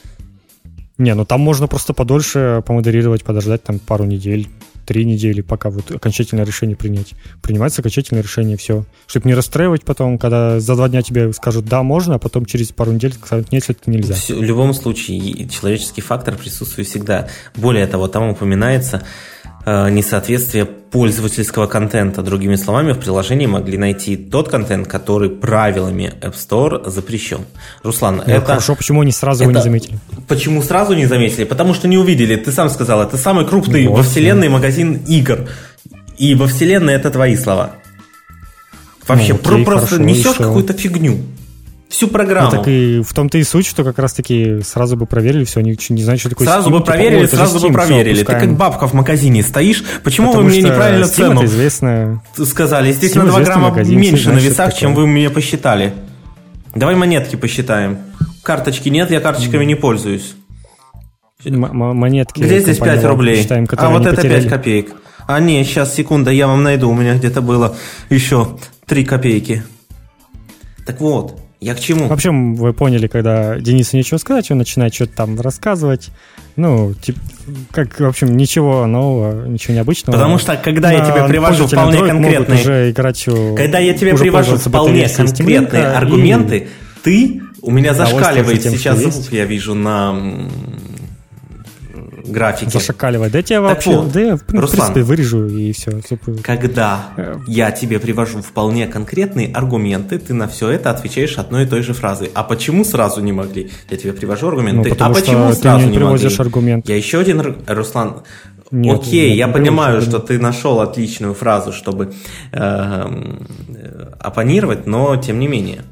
Не, 0.98 1.16
ну 1.16 1.26
там 1.26 1.42
можно 1.42 1.68
просто 1.68 1.94
подольше 1.94 2.62
помодерировать, 2.66 3.24
подождать 3.24 3.64
там 3.64 3.80
пару 3.80 4.06
недель 4.06 4.48
три 4.92 5.06
недели, 5.06 5.40
пока 5.40 5.70
вот 5.70 5.90
окончательное 5.90 6.44
решение 6.44 6.76
принять. 6.76 7.14
Принимается 7.42 7.80
окончательное 7.80 8.22
решение, 8.22 8.58
все. 8.58 8.84
Чтобы 9.08 9.30
не 9.30 9.34
расстраивать 9.34 9.86
потом, 9.86 10.18
когда 10.18 10.60
за 10.60 10.76
два 10.76 10.90
дня 10.90 11.02
тебе 11.02 11.32
скажут 11.32 11.64
«да, 11.64 11.82
можно», 11.82 12.16
а 12.16 12.20
потом 12.20 12.46
через 12.46 12.74
пару 12.74 12.92
недель 12.92 13.14
скажут 13.14 13.54
«нет, 13.54 13.64
это 13.70 13.90
нельзя». 13.90 14.16
В 14.16 14.44
любом 14.44 14.74
случае, 14.74 15.48
человеческий 15.48 16.02
фактор 16.02 16.36
присутствует 16.36 16.90
всегда. 16.90 17.30
Более 17.56 17.88
того, 17.88 18.10
там 18.10 18.32
упоминается 18.32 19.04
несоответствие 19.66 20.66
пользовательского 20.66 21.68
контента. 21.68 22.22
Другими 22.22 22.56
словами, 22.56 22.94
в 22.94 23.00
приложении 23.00 23.46
могли 23.46 23.78
найти 23.78 24.18
тот 24.18 24.50
контент, 24.50 24.88
который 24.88 25.30
правилами 25.30 26.14
App 26.22 26.34
Store 26.34 26.90
запрещен. 26.90 27.46
Руслан, 27.84 28.18
ну, 28.18 28.24
это... 28.24 28.46
Хорошо, 28.46 28.76
почему 28.76 29.02
они 29.02 29.12
сразу 29.12 29.44
это... 29.44 29.52
его 29.52 29.60
не 29.60 29.64
заметили? 29.64 30.00
Почему 30.28 30.62
сразу 30.62 30.94
не 30.94 31.06
заметили? 31.06 31.44
Потому 31.44 31.74
что 31.74 31.88
не 31.88 31.98
увидели. 31.98 32.36
Ты 32.36 32.52
сам 32.52 32.70
сказал, 32.70 33.02
это 33.02 33.18
самый 33.18 33.46
крупный 33.46 33.88
вот. 33.88 33.98
во 33.98 34.04
вселенной 34.04 34.50
магазин 34.50 35.02
игр. 35.08 35.48
И 36.18 36.36
во 36.36 36.48
вселенной 36.48 36.94
это 36.94 37.10
твои 37.10 37.36
слова. 37.36 37.72
Вообще, 39.08 39.34
ну, 39.34 39.40
окей, 39.40 39.66
просто 39.66 39.88
хорошо, 39.88 40.04
несешь 40.04 40.36
какую-то 40.38 40.74
фигню 40.74 41.20
всю 41.92 42.08
программу. 42.08 42.52
Ну, 42.52 42.58
так 42.58 42.68
и 42.68 43.02
в 43.02 43.14
том-то 43.14 43.38
и 43.38 43.44
суть, 43.44 43.68
что 43.68 43.84
как 43.84 44.00
раз-таки 44.00 44.62
сразу 44.64 44.96
бы 44.98 45.06
проверили 45.06 45.44
все, 45.44 45.60
они 45.60 45.78
не 45.90 46.04
знают, 46.04 46.22
что 46.22 46.30
такое 46.30 46.48
Сразу 46.48 46.70
Steam, 46.70 46.80
бы 46.80 46.84
проверили, 46.84 47.26
типа, 47.26 47.36
сразу 47.36 47.60
Steam, 47.60 47.68
бы 47.68 47.74
проверили. 47.74 48.16
Все, 48.16 48.26
Ты 48.26 48.32
как 48.32 48.56
бабка 48.56 48.88
в 48.88 48.94
магазине 48.94 49.44
стоишь, 49.44 49.84
почему 50.04 50.28
Потому 50.28 50.46
вы 50.46 50.52
мне 50.52 50.62
неправильно 50.62 51.04
Steam 51.04 51.10
цену 51.10 51.46
известно... 51.46 52.24
сказали? 52.46 52.92
Здесь 52.92 53.16
Steam 53.16 53.24
на 53.24 53.32
2 53.32 53.42
грамма 53.42 53.70
магазин, 53.70 54.00
меньше 54.00 54.32
на 54.32 54.40
весах, 54.40 54.74
чем 54.74 54.96
вы 54.96 55.06
мне 55.06 55.30
посчитали. 55.30 55.94
Давай 56.74 56.96
монетки 56.96 57.36
посчитаем. 57.36 58.00
Карточки 58.44 58.90
нет, 58.90 59.12
я 59.12 59.20
карточками 59.20 59.66
не 59.66 59.76
пользуюсь. 59.76 60.36
М- 61.46 61.60
монетки. 61.76 62.42
Где 62.42 62.60
здесь 62.60 62.78
5 62.78 63.04
рублей? 63.04 63.42
Считаем, 63.42 63.68
а 63.76 63.90
вот 63.90 64.06
это 64.06 64.16
потеряли. 64.16 64.42
5 64.44 64.50
копеек. 64.50 64.94
А 65.28 65.40
не, 65.40 65.64
сейчас, 65.64 65.94
секунда, 65.94 66.32
я 66.32 66.48
вам 66.48 66.64
найду. 66.64 66.90
У 66.90 66.96
меня 66.96 67.16
где-то 67.16 67.42
было 67.42 67.76
еще 68.10 68.58
3 68.86 69.04
копейки. 69.06 69.64
Так 70.86 71.00
вот, 71.00 71.41
я 71.62 71.76
к 71.76 71.80
чему? 71.80 72.08
В 72.08 72.12
общем, 72.12 72.56
вы 72.56 72.74
поняли, 72.74 73.06
когда 73.06 73.60
Денису 73.60 73.96
нечего 73.96 74.18
сказать, 74.18 74.50
он 74.50 74.58
начинает 74.58 74.96
что-то 74.96 75.16
там 75.16 75.40
рассказывать. 75.40 76.10
Ну, 76.56 76.96
типа, 76.96 77.20
как, 77.72 78.00
в 78.00 78.06
общем, 78.06 78.36
ничего 78.36 78.88
нового, 78.88 79.48
ничего 79.48 79.76
необычного. 79.76 80.16
Потому 80.16 80.40
что, 80.40 80.58
когда 80.58 80.92
я 80.92 81.06
тебе 81.06 81.28
привожу 81.28 81.68
вполне 81.68 82.00
конкретные... 82.00 82.60
Уже 82.60 82.90
играть, 82.90 83.24
когда 83.56 83.78
я 83.78 83.94
тебе 83.94 84.18
привожу 84.18 84.58
вполне 84.58 85.08
конкретные 85.08 85.86
аргументы, 85.86 86.58
и... 86.58 86.68
ты 87.04 87.42
у 87.62 87.70
меня 87.70 87.94
зашкаливает 87.94 88.64
сейчас 88.64 88.98
звук, 88.98 89.32
я 89.32 89.46
вижу 89.46 89.76
на 89.76 90.50
графике. 92.32 92.72
Зашакаливать. 92.72 93.32
Да 93.32 93.42
я 93.46 93.62
вообще, 93.62 93.96
вот, 93.96 94.12
да 94.12 94.20
я, 94.22 94.36
в 94.38 94.44
Руслан, 94.50 94.70
принципе, 94.70 95.04
вырежу 95.04 95.48
и 95.48 95.72
все. 95.74 96.02
Когда 96.44 97.10
э. 97.18 97.38
я 97.48 97.72
тебе 97.72 98.00
привожу 98.00 98.42
вполне 98.42 98.88
конкретные 98.88 99.52
аргументы, 99.54 100.20
ты 100.20 100.34
на 100.34 100.48
все 100.48 100.70
это 100.70 100.90
отвечаешь 100.92 101.38
одной 101.38 101.64
и 101.64 101.68
той 101.68 101.82
же 101.82 101.94
фразой. 101.94 102.32
А 102.34 102.44
почему 102.44 102.84
сразу 102.84 103.22
не 103.22 103.32
могли? 103.32 103.72
Я 103.90 103.98
тебе 103.98 104.14
привожу 104.14 104.48
аргументы. 104.48 104.90
Ну, 104.90 104.96
а 105.00 105.14
почему 105.14 105.54
сразу 105.54 105.88
не, 105.88 105.98
не 105.98 106.00
могли? 106.00 106.30
аргумент. 106.38 106.88
Я 106.88 106.98
еще 106.98 107.20
один, 107.20 107.56
Руслан, 107.68 108.24
нет, 108.72 109.02
Окей, 109.02 109.30
нет, 109.30 109.38
я 109.38 109.48
понимаю, 109.50 110.02
что 110.02 110.20
ты 110.20 110.40
нашел 110.40 110.80
отличную 110.80 111.34
фразу, 111.34 111.74
чтобы 111.74 112.14
э, 112.52 112.58
э, 112.58 114.14
оппонировать, 114.20 114.88
но 114.88 115.18
тем 115.18 115.40
не 115.40 115.48
менее. 115.48 115.84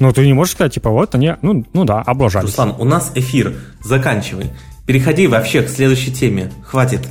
Ну, 0.00 0.12
ты 0.12 0.26
не 0.26 0.34
можешь 0.34 0.54
сказать, 0.54 0.74
типа, 0.74 0.90
вот 0.90 1.14
они, 1.14 1.34
ну, 1.40 1.64
ну 1.72 1.84
да, 1.84 2.00
облажались. 2.00 2.50
Руслан, 2.50 2.74
у 2.78 2.84
нас 2.84 3.12
эфир, 3.14 3.54
заканчивай. 3.82 4.50
Переходи 4.86 5.26
вообще 5.26 5.62
к 5.62 5.68
следующей 5.68 6.12
теме. 6.12 6.52
Хватит. 6.62 7.08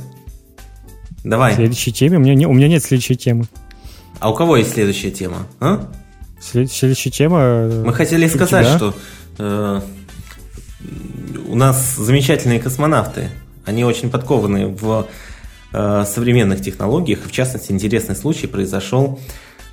Давай. 1.24 1.54
Следующей 1.54 1.92
теме? 1.92 2.18
У 2.18 2.20
меня, 2.20 2.34
не, 2.34 2.46
у 2.46 2.52
меня 2.52 2.68
нет 2.68 2.84
следующей 2.84 3.16
темы. 3.16 3.46
А 4.20 4.30
у 4.30 4.34
кого 4.34 4.56
есть 4.56 4.72
следующая 4.72 5.10
тема? 5.10 5.46
А? 5.58 5.90
След, 6.40 6.70
следующая 6.70 7.10
тема... 7.10 7.38
Э, 7.40 7.82
Мы 7.84 7.92
хотели 7.92 8.28
сказать, 8.28 8.66
тебя? 8.66 8.76
что 8.76 8.94
э, 9.38 9.80
у 11.48 11.56
нас 11.56 11.96
замечательные 11.96 12.60
космонавты. 12.60 13.30
Они 13.64 13.84
очень 13.84 14.10
подкованы 14.10 14.68
в 14.68 15.08
э, 15.72 16.04
современных 16.06 16.60
технологиях. 16.60 17.20
В 17.24 17.32
частности, 17.32 17.72
интересный 17.72 18.14
случай 18.14 18.46
произошел 18.46 19.18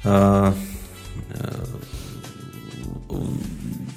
э, 0.03 0.53
э 1.29 1.51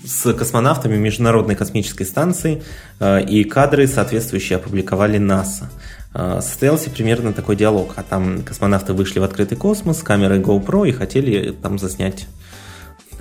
с 0.04 0.32
космонавтами 0.34 0.96
Международной 0.96 1.54
космической 1.54 2.04
станции, 2.04 2.62
э, 3.00 3.22
и 3.22 3.44
кадры 3.44 3.86
соответствующие 3.86 4.56
опубликовали 4.56 5.18
НАСА. 5.18 5.70
Э, 6.14 6.40
состоялся 6.42 6.90
примерно 6.90 7.32
такой 7.32 7.56
диалог, 7.56 7.94
а 7.96 8.02
там 8.02 8.42
космонавты 8.42 8.92
вышли 8.92 9.18
в 9.18 9.24
открытый 9.24 9.56
космос 9.56 10.00
с 10.00 10.02
камерой 10.02 10.40
GoPro 10.40 10.88
и 10.88 10.92
хотели 10.92 11.52
там 11.52 11.78
заснять 11.78 12.26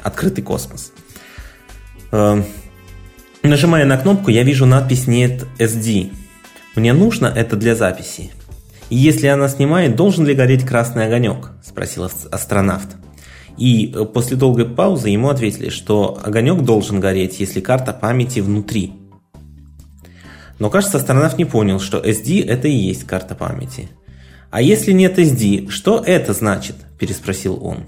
открытый 0.02 0.43
космос. 0.43 0.91
Э, 2.12 2.43
нажимая 3.41 3.86
на 3.86 3.98
кнопку, 3.98 4.30
я 4.30 4.43
вижу 4.43 4.65
надпись 4.65 5.08
«Нет 5.08 5.46
SD». 5.60 6.12
Мне 6.76 6.93
нужно 6.93 7.28
это 7.28 7.56
для 7.56 7.76
записи. 7.76 8.32
Если 8.89 9.28
она 9.28 9.48
снимает, 9.48 9.96
должен 9.96 10.26
ли 10.26 10.34
гореть 10.34 10.65
красный 10.65 11.06
огонек? 11.06 11.52
Спросил 11.63 12.10
астронавт. 12.32 12.88
И 13.58 13.94
э, 13.94 14.06
после 14.06 14.38
долгой 14.38 14.66
паузы 14.66 15.10
ему 15.10 15.30
ответили, 15.30 15.70
что 15.70 16.20
огонек 16.24 16.62
должен 16.62 17.00
гореть, 17.00 17.39
если 17.39 17.60
карта 17.60 17.94
памяти 17.94 18.39
внутри. 18.39 18.94
Но 20.60 20.70
кажется, 20.70 20.98
астронавт 20.98 21.38
не 21.38 21.46
понял, 21.46 21.80
что 21.80 21.98
SD 22.00 22.46
это 22.48 22.68
и 22.68 22.76
есть 22.76 23.06
карта 23.06 23.36
памяти. 23.36 23.89
А 24.50 24.62
если 24.62 24.92
нет 24.92 25.18
SD, 25.18 25.70
что 25.70 26.04
это 26.06 26.34
значит? 26.34 26.76
Переспросил 27.00 27.60
он. 27.66 27.80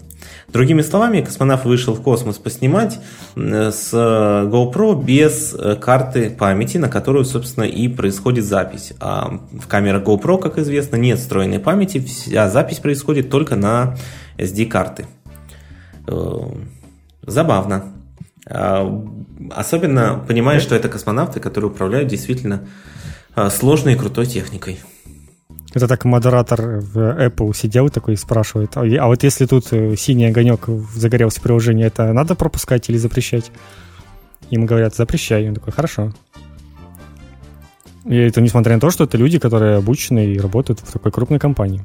Другими 0.52 0.82
словами, 0.82 1.22
космонавт 1.22 1.66
вышел 1.66 1.94
в 1.94 2.02
космос 2.02 2.38
поснимать 2.38 3.00
с 3.36 3.90
э, 3.94 4.50
GoPro 4.50 5.04
без 5.04 5.54
э, 5.54 5.76
карты 5.76 6.30
памяти, 6.30 6.78
на 6.78 6.90
которую, 6.90 7.26
собственно, 7.26 7.66
и 7.66 7.88
происходит 7.88 8.46
запись. 8.46 8.94
А 9.00 9.40
в 9.52 9.68
камерах 9.68 10.04
GoPro, 10.04 10.40
как 10.40 10.58
известно, 10.58 10.96
нет 10.96 11.20
встроенной 11.20 11.60
памяти, 11.60 12.00
вся 12.00 12.50
запись 12.50 12.80
происходит 12.80 13.30
только 13.30 13.56
на 13.56 13.96
SD-карты. 14.38 15.06
Э, 16.08 16.40
забавно. 17.22 17.94
А, 18.48 19.04
особенно 19.52 20.24
понимая, 20.28 20.60
что 20.60 20.76
это 20.76 20.88
космонавты, 20.90 21.40
которые 21.40 21.72
управляют 21.72 22.10
действительно 22.10 22.68
сложной 23.50 23.94
и 23.94 23.98
крутой 23.98 24.28
техникой. 24.28 24.80
Это 25.76 25.90
так 25.90 26.06
модератор 26.06 26.80
в 26.80 26.98
Apple 26.98 27.54
сидел 27.54 27.90
такой 27.90 28.14
и 28.14 28.18
спрашивает, 28.18 28.78
а, 28.78 28.84
а 28.84 29.08
вот 29.08 29.24
если 29.24 29.46
тут 29.46 29.74
э, 29.74 29.98
синий 29.98 30.28
огонек 30.28 30.68
загорелся 30.96 31.42
приложение, 31.42 31.88
это 31.88 32.14
надо 32.14 32.34
пропускать 32.34 32.90
или 32.90 32.98
запрещать? 32.98 33.52
Ему 34.50 34.68
говорят, 34.68 34.96
запрещай. 34.96 35.50
Он 35.50 35.56
такой, 35.56 35.74
хорошо. 35.74 36.14
И 38.06 38.16
это 38.16 38.40
несмотря 38.40 38.76
на 38.76 38.80
то, 38.80 38.90
что 38.90 39.04
это 39.04 39.18
люди, 39.18 39.38
которые 39.38 39.76
обучены 39.76 40.28
и 40.28 40.40
работают 40.40 40.80
в 40.80 40.92
такой 40.94 41.12
крупной 41.12 41.40
компании. 41.40 41.84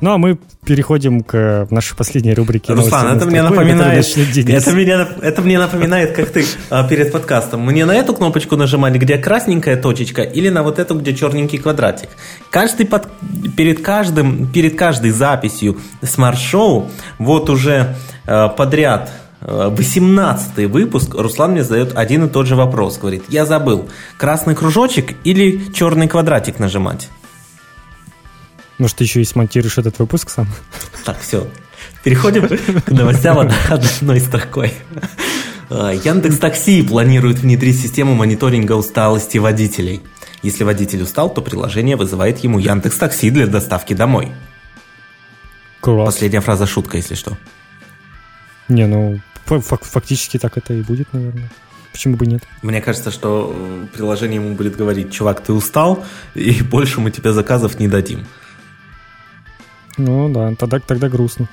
Ну, 0.00 0.12
а 0.12 0.18
мы 0.18 0.38
переходим 0.64 1.22
к 1.22 1.68
нашей 1.70 1.96
последней 1.96 2.34
рубрике. 2.34 2.72
Руслан, 2.72 3.16
это 3.16 3.26
мне 3.26 3.42
напоминает, 3.42 4.04
это, 4.16 4.72
меня, 4.72 5.08
это 5.20 5.42
мне 5.42 5.58
напоминает, 5.58 6.12
как 6.14 6.30
ты 6.30 6.44
а, 6.70 6.86
перед 6.86 7.12
подкастом. 7.12 7.64
Мне 7.64 7.84
на 7.84 7.94
эту 7.94 8.14
кнопочку 8.14 8.56
нажимать, 8.56 8.94
где 8.94 9.18
красненькая 9.18 9.76
точечка, 9.76 10.22
или 10.22 10.48
на 10.48 10.62
вот 10.62 10.78
эту, 10.78 10.98
где 10.98 11.14
черненький 11.14 11.58
квадратик. 11.58 12.08
Каждый 12.50 12.86
под, 12.86 13.08
перед, 13.56 13.82
каждым, 13.82 14.46
перед 14.46 14.76
каждой 14.76 15.10
записью 15.10 15.78
smart-шоу 16.02 16.90
вот 17.18 17.50
уже 17.50 17.96
а, 18.26 18.48
подряд 18.48 19.10
18 19.40 20.50
а, 20.58 20.68
выпуск 20.68 21.14
Руслан 21.14 21.52
мне 21.52 21.64
задает 21.64 21.96
один 21.96 22.26
и 22.26 22.28
тот 22.28 22.46
же 22.46 22.56
вопрос. 22.56 22.98
Говорит, 22.98 23.24
я 23.28 23.46
забыл, 23.46 23.88
красный 24.16 24.54
кружочек 24.54 25.14
или 25.24 25.72
черный 25.72 26.08
квадратик 26.08 26.58
нажимать? 26.58 27.08
Может, 28.82 28.96
ты 28.96 29.04
еще 29.04 29.20
и 29.20 29.24
смонтируешь 29.24 29.78
этот 29.78 30.00
выпуск 30.00 30.28
сам? 30.28 30.48
Так, 31.04 31.20
все. 31.20 31.46
Переходим 32.02 32.48
к 32.48 32.90
новостям 32.90 33.48
одной 33.68 34.18
строкой. 34.18 34.74
А, 35.70 35.92
Яндекс 35.92 36.38
Такси 36.38 36.82
планирует 36.82 37.38
внедрить 37.38 37.80
систему 37.80 38.16
мониторинга 38.16 38.72
усталости 38.72 39.38
водителей. 39.38 40.02
Если 40.42 40.64
водитель 40.64 41.00
устал, 41.02 41.32
то 41.32 41.42
приложение 41.42 41.94
вызывает 41.94 42.40
ему 42.40 42.58
Яндекс 42.58 42.96
Такси 42.96 43.30
для 43.30 43.46
доставки 43.46 43.94
домой. 43.94 44.32
Класс. 45.80 46.14
Последняя 46.14 46.40
фраза 46.40 46.66
шутка, 46.66 46.96
если 46.96 47.14
что. 47.14 47.38
Не, 48.66 48.88
ну 48.88 49.20
фактически 49.46 50.40
так 50.40 50.58
это 50.58 50.74
и 50.74 50.82
будет, 50.82 51.12
наверное. 51.12 51.52
Почему 51.92 52.16
бы 52.16 52.26
нет? 52.26 52.42
Мне 52.62 52.80
кажется, 52.80 53.12
что 53.12 53.54
приложение 53.94 54.42
ему 54.42 54.56
будет 54.56 54.74
говорить, 54.74 55.12
чувак, 55.12 55.40
ты 55.40 55.52
устал, 55.52 56.04
и 56.34 56.62
больше 56.70 57.00
мы 57.00 57.12
тебе 57.12 57.32
заказов 57.32 57.78
не 57.78 57.86
дадим. 57.86 58.26
Ну 59.98 60.28
да, 60.28 60.54
тогда, 60.54 60.80
тогда 60.80 61.08
грустно. 61.08 61.48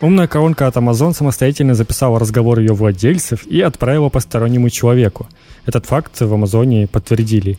Умная 0.00 0.26
колонка 0.26 0.66
от 0.66 0.76
Amazon 0.76 1.14
самостоятельно 1.14 1.74
записала 1.74 2.18
разговор 2.18 2.58
ее 2.58 2.72
владельцев 2.74 3.46
и 3.46 3.60
отправила 3.60 4.08
постороннему 4.08 4.68
человеку. 4.68 5.28
Этот 5.64 5.86
факт 5.86 6.20
в 6.20 6.34
Амазоне 6.34 6.88
подтвердили. 6.88 7.56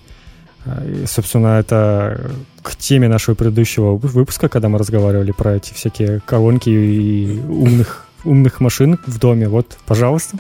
А, 0.65 0.84
и, 0.86 1.06
собственно, 1.06 1.60
это 1.60 2.32
к 2.62 2.76
теме 2.76 3.08
нашего 3.08 3.36
предыдущего 3.36 3.95
выпуска, 3.95 4.49
когда 4.49 4.67
мы 4.67 4.78
разговаривали 4.78 5.32
про 5.32 5.56
эти 5.56 5.73
всякие 5.73 6.19
колонки 6.26 6.69
и 6.69 7.39
умных, 7.47 8.08
умных 8.26 8.60
машин 8.60 8.99
в 9.08 9.19
доме. 9.19 9.47
Вот, 9.47 9.78
пожалуйста. 9.86 10.38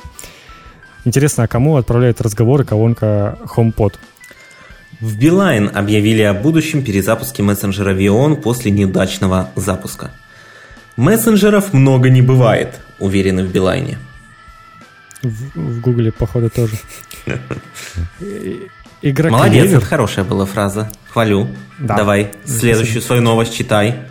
Интересно, 1.05 1.45
а 1.45 1.47
кому 1.47 1.77
отправляет 1.77 2.19
разговоры 2.19 2.65
колонка 2.65 3.37
HomePod? 3.55 3.93
В 5.03 5.17
Билайн 5.17 5.69
объявили 5.73 6.21
о 6.21 6.33
будущем 6.33 6.81
перезапуске 6.81 7.43
мессенджера 7.43 7.93
Vion 7.93 8.37
после 8.37 8.71
неудачного 8.71 9.49
запуска. 9.53 10.11
Мессенджеров 10.95 11.73
много 11.73 12.09
не 12.09 12.21
бывает, 12.21 12.79
уверены 12.99 13.43
в 13.43 13.51
Билайне. 13.51 13.97
В, 15.21 15.81
Гугле, 15.81 16.13
походу, 16.13 16.49
тоже. 16.49 16.77
Игра 19.01 19.29
Молодец, 19.29 19.73
это 19.73 19.85
хорошая 19.85 20.23
была 20.23 20.45
фраза. 20.45 20.89
Хвалю. 21.09 21.49
Да. 21.79 21.97
Давай, 21.97 22.31
следующую 22.45 23.01
свою 23.01 23.21
новость 23.21 23.53
читай. 23.53 24.03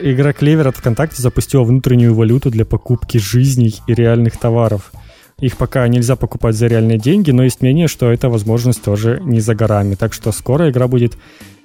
Игра 0.00 0.32
Клевер 0.32 0.68
от 0.68 0.78
ВКонтакте 0.78 1.20
запустила 1.20 1.62
внутреннюю 1.62 2.14
валюту 2.14 2.48
для 2.48 2.64
покупки 2.64 3.18
жизней 3.18 3.82
и 3.86 3.92
реальных 3.92 4.38
товаров– 4.38 4.92
их 5.40 5.58
пока 5.58 5.86
нельзя 5.86 6.16
покупать 6.16 6.54
за 6.54 6.66
реальные 6.66 6.98
деньги, 6.98 7.30
но 7.30 7.44
есть 7.44 7.60
мнение, 7.60 7.88
что 7.88 8.10
эта 8.10 8.30
возможность 8.30 8.82
тоже 8.82 9.20
не 9.22 9.40
за 9.40 9.54
горами. 9.54 9.94
Так 9.94 10.14
что 10.14 10.32
скоро 10.32 10.70
игра 10.70 10.88
будет 10.88 11.18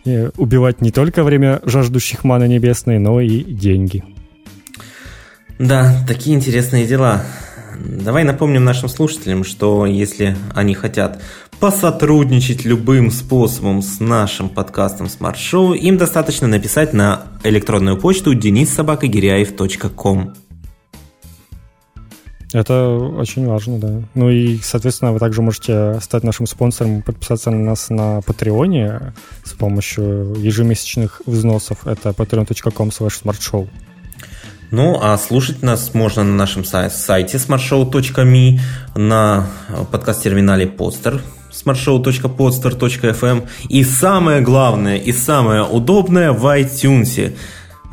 э, 0.03 0.29
убивать 0.36 0.81
не 0.81 0.91
только 0.91 1.23
время 1.23 1.62
жаждущих 1.63 2.25
маны 2.25 2.49
небесной, 2.49 2.99
но 2.99 3.21
и 3.21 3.43
деньги. 3.43 4.03
Да, 5.57 6.03
такие 6.05 6.36
интересные 6.36 6.86
дела. 6.86 7.23
Давай 7.79 8.25
напомним 8.25 8.65
нашим 8.65 8.89
слушателям, 8.89 9.45
что 9.45 9.86
если 9.86 10.36
они 10.53 10.75
хотят 10.75 11.21
посотрудничать 11.62 12.65
любым 12.65 13.10
способом 13.10 13.81
с 13.81 14.01
нашим 14.01 14.49
подкастом 14.49 15.07
Smart 15.07 15.36
Show, 15.36 15.77
им 15.77 15.97
достаточно 15.97 16.47
написать 16.47 16.91
на 16.91 17.27
электронную 17.43 17.97
почту 17.97 18.36
denissobakagиряев.com. 18.36 20.40
Это 22.53 22.89
очень 22.89 23.47
важно, 23.47 23.79
да. 23.79 24.01
Ну 24.13 24.29
и, 24.29 24.57
соответственно, 24.61 25.13
вы 25.13 25.19
также 25.19 25.41
можете 25.41 25.99
стать 26.01 26.23
нашим 26.23 26.47
спонсором, 26.47 27.01
подписаться 27.01 27.49
на 27.49 27.59
нас 27.59 27.89
на 27.89 28.21
Патреоне 28.21 29.13
с 29.43 29.53
помощью 29.53 30.35
ежемесячных 30.37 31.21
взносов. 31.25 31.87
Это 31.87 32.09
patreon.com 32.09 32.89
slash 32.89 33.23
smartshow. 33.23 33.69
Ну, 34.69 34.99
а 35.01 35.17
слушать 35.17 35.61
нас 35.61 35.93
можно 35.93 36.23
на 36.23 36.33
нашем 36.33 36.63
сайте 36.65 37.37
smartshow.me, 37.37 38.59
на 38.95 39.47
подкаст-терминале 39.91 40.65
Podster, 40.65 41.21
smartshow.podster.fm 41.51 43.47
и 43.67 43.83
самое 43.83 44.41
главное 44.41 44.97
и 44.97 45.11
самое 45.11 45.63
удобное 45.63 46.31
в 46.31 46.45
iTunes– 46.45 47.33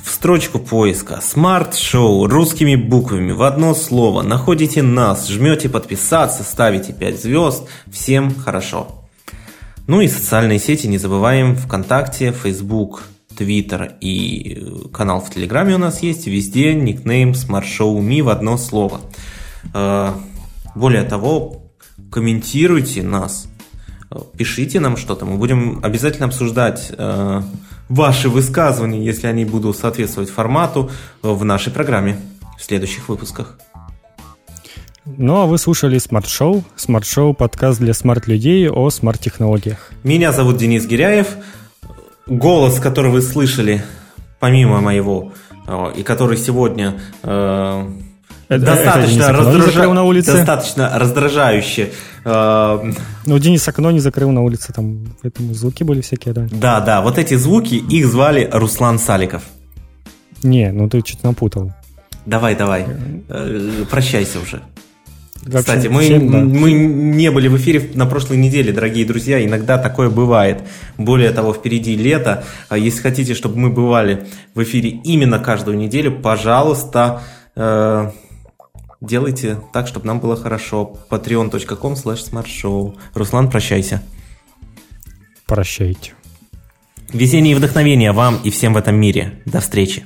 в 0.08 0.10
строчку 0.10 0.58
поиска. 0.58 1.20
Smart 1.20 1.72
Show 1.72 2.26
русскими 2.26 2.76
буквами 2.76 3.32
в 3.32 3.42
одно 3.42 3.74
слово. 3.74 4.22
Находите 4.22 4.82
нас, 4.82 5.28
жмете 5.28 5.68
подписаться, 5.68 6.42
ставите 6.44 6.94
5 6.94 7.22
звезд, 7.22 7.68
всем 7.92 8.34
хорошо. 8.34 9.04
Ну 9.86 10.00
и 10.00 10.08
социальные 10.08 10.60
сети 10.60 10.86
не 10.86 10.96
забываем. 10.96 11.56
ВКонтакте, 11.56 12.32
Facebook, 12.32 13.02
Twitter 13.36 13.92
и 14.00 14.56
э, 14.56 14.88
канал 14.88 15.20
в 15.20 15.30
Телеграме 15.30 15.74
у 15.74 15.78
нас 15.78 16.02
есть, 16.02 16.26
везде 16.26 16.74
никнейм 16.74 17.32
Smart 17.32 17.64
Show 17.64 17.98
Me 18.00 18.22
в 18.22 18.30
одно 18.30 18.56
слово. 18.56 19.02
Э, 19.74 20.12
более 20.74 21.02
того, 21.02 21.70
комментируйте 22.10 23.02
нас, 23.02 23.46
э, 24.10 24.16
пишите 24.38 24.80
нам 24.80 24.96
что-то, 24.96 25.26
мы 25.26 25.36
будем 25.36 25.84
обязательно 25.84 26.26
обсуждать 26.26 26.92
ваши 27.88 28.28
высказывания, 28.28 29.04
если 29.04 29.26
они 29.26 29.44
будут 29.44 29.76
соответствовать 29.76 30.30
формату, 30.30 30.90
в 31.22 31.44
нашей 31.44 31.72
программе 31.72 32.16
в 32.58 32.62
следующих 32.62 33.08
выпусках. 33.08 33.58
Ну 35.16 35.36
а 35.36 35.46
вы 35.46 35.56
слушали 35.58 35.98
Smart 35.98 36.24
Show. 36.24 36.62
Smart 36.76 37.02
Show– 37.02 37.34
подкаст 37.34 37.78
для 37.78 37.94
смарт-людей 37.94 38.68
о 38.68 38.90
смарт-технологиях. 38.90 39.90
Меня 40.02 40.32
зовут 40.32 40.58
Денис 40.58 40.86
Гиряев. 40.86 41.28
Голос, 42.26 42.78
который 42.78 43.10
вы 43.10 43.22
слышали, 43.22 43.82
помимо 44.38 44.82
моего, 44.82 45.32
э, 45.66 45.92
и 45.96 46.02
который 46.02 46.36
сегодня 46.36 47.00
э, 47.22 47.90
это, 48.48 48.64
достаточно, 48.64 49.22
это 49.22 49.32
раздража... 49.32 49.92
на 49.92 50.04
улице. 50.04 50.32
достаточно 50.32 50.98
раздражающе. 50.98 51.90
Э, 52.24 52.92
ну, 53.26 53.38
Денис 53.38 53.68
окно 53.68 53.90
не 53.90 54.00
закрыл 54.00 54.30
на 54.30 54.42
улице, 54.42 54.72
там 54.72 55.14
поэтому 55.22 55.54
звуки 55.54 55.82
были 55.82 56.00
всякие, 56.00 56.34
да. 56.34 56.46
Да, 56.50 56.80
да, 56.80 57.00
вот 57.02 57.18
эти 57.18 57.34
звуки, 57.34 57.74
их 57.74 58.06
звали 58.06 58.48
Руслан 58.50 58.98
Саликов. 58.98 59.42
Не, 60.42 60.72
ну 60.72 60.88
ты 60.88 61.00
что-то 61.00 61.26
напутал. 61.26 61.72
Давай, 62.26 62.56
давай. 62.56 62.86
Э, 63.28 63.84
прощайся 63.90 64.38
уже. 64.40 64.62
Кстати, 65.44 65.86
мы, 65.86 66.02
всем, 66.02 66.30
да. 66.30 66.38
мы 66.38 66.72
не 66.72 67.30
были 67.30 67.48
в 67.48 67.56
эфире 67.56 67.90
на 67.94 68.06
прошлой 68.06 68.36
неделе, 68.36 68.72
дорогие 68.72 69.06
друзья. 69.06 69.44
Иногда 69.44 69.78
такое 69.78 70.10
бывает. 70.10 70.62
Более 70.96 71.30
того, 71.30 71.54
впереди 71.54 71.96
лето. 71.96 72.44
А 72.68 72.76
если 72.76 73.00
хотите, 73.00 73.34
чтобы 73.34 73.56
мы 73.56 73.70
бывали 73.70 74.26
в 74.54 74.62
эфире 74.62 74.90
именно 74.90 75.38
каждую 75.38 75.78
неделю, 75.78 76.20
пожалуйста, 76.20 77.22
э, 77.56 78.10
делайте 79.00 79.60
так, 79.72 79.86
чтобы 79.86 80.06
нам 80.06 80.20
было 80.20 80.36
хорошо. 80.36 80.98
patreon.com 81.10 81.94
slash 81.94 82.30
smartshow. 82.30 82.96
Руслан, 83.14 83.50
прощайся. 83.50 84.02
Прощайте. 85.46 86.12
Везение 87.12 87.52
и 87.52 87.54
вдохновения 87.54 88.12
вам 88.12 88.38
и 88.44 88.50
всем 88.50 88.74
в 88.74 88.76
этом 88.76 88.96
мире. 88.96 89.42
До 89.46 89.60
встречи. 89.60 90.04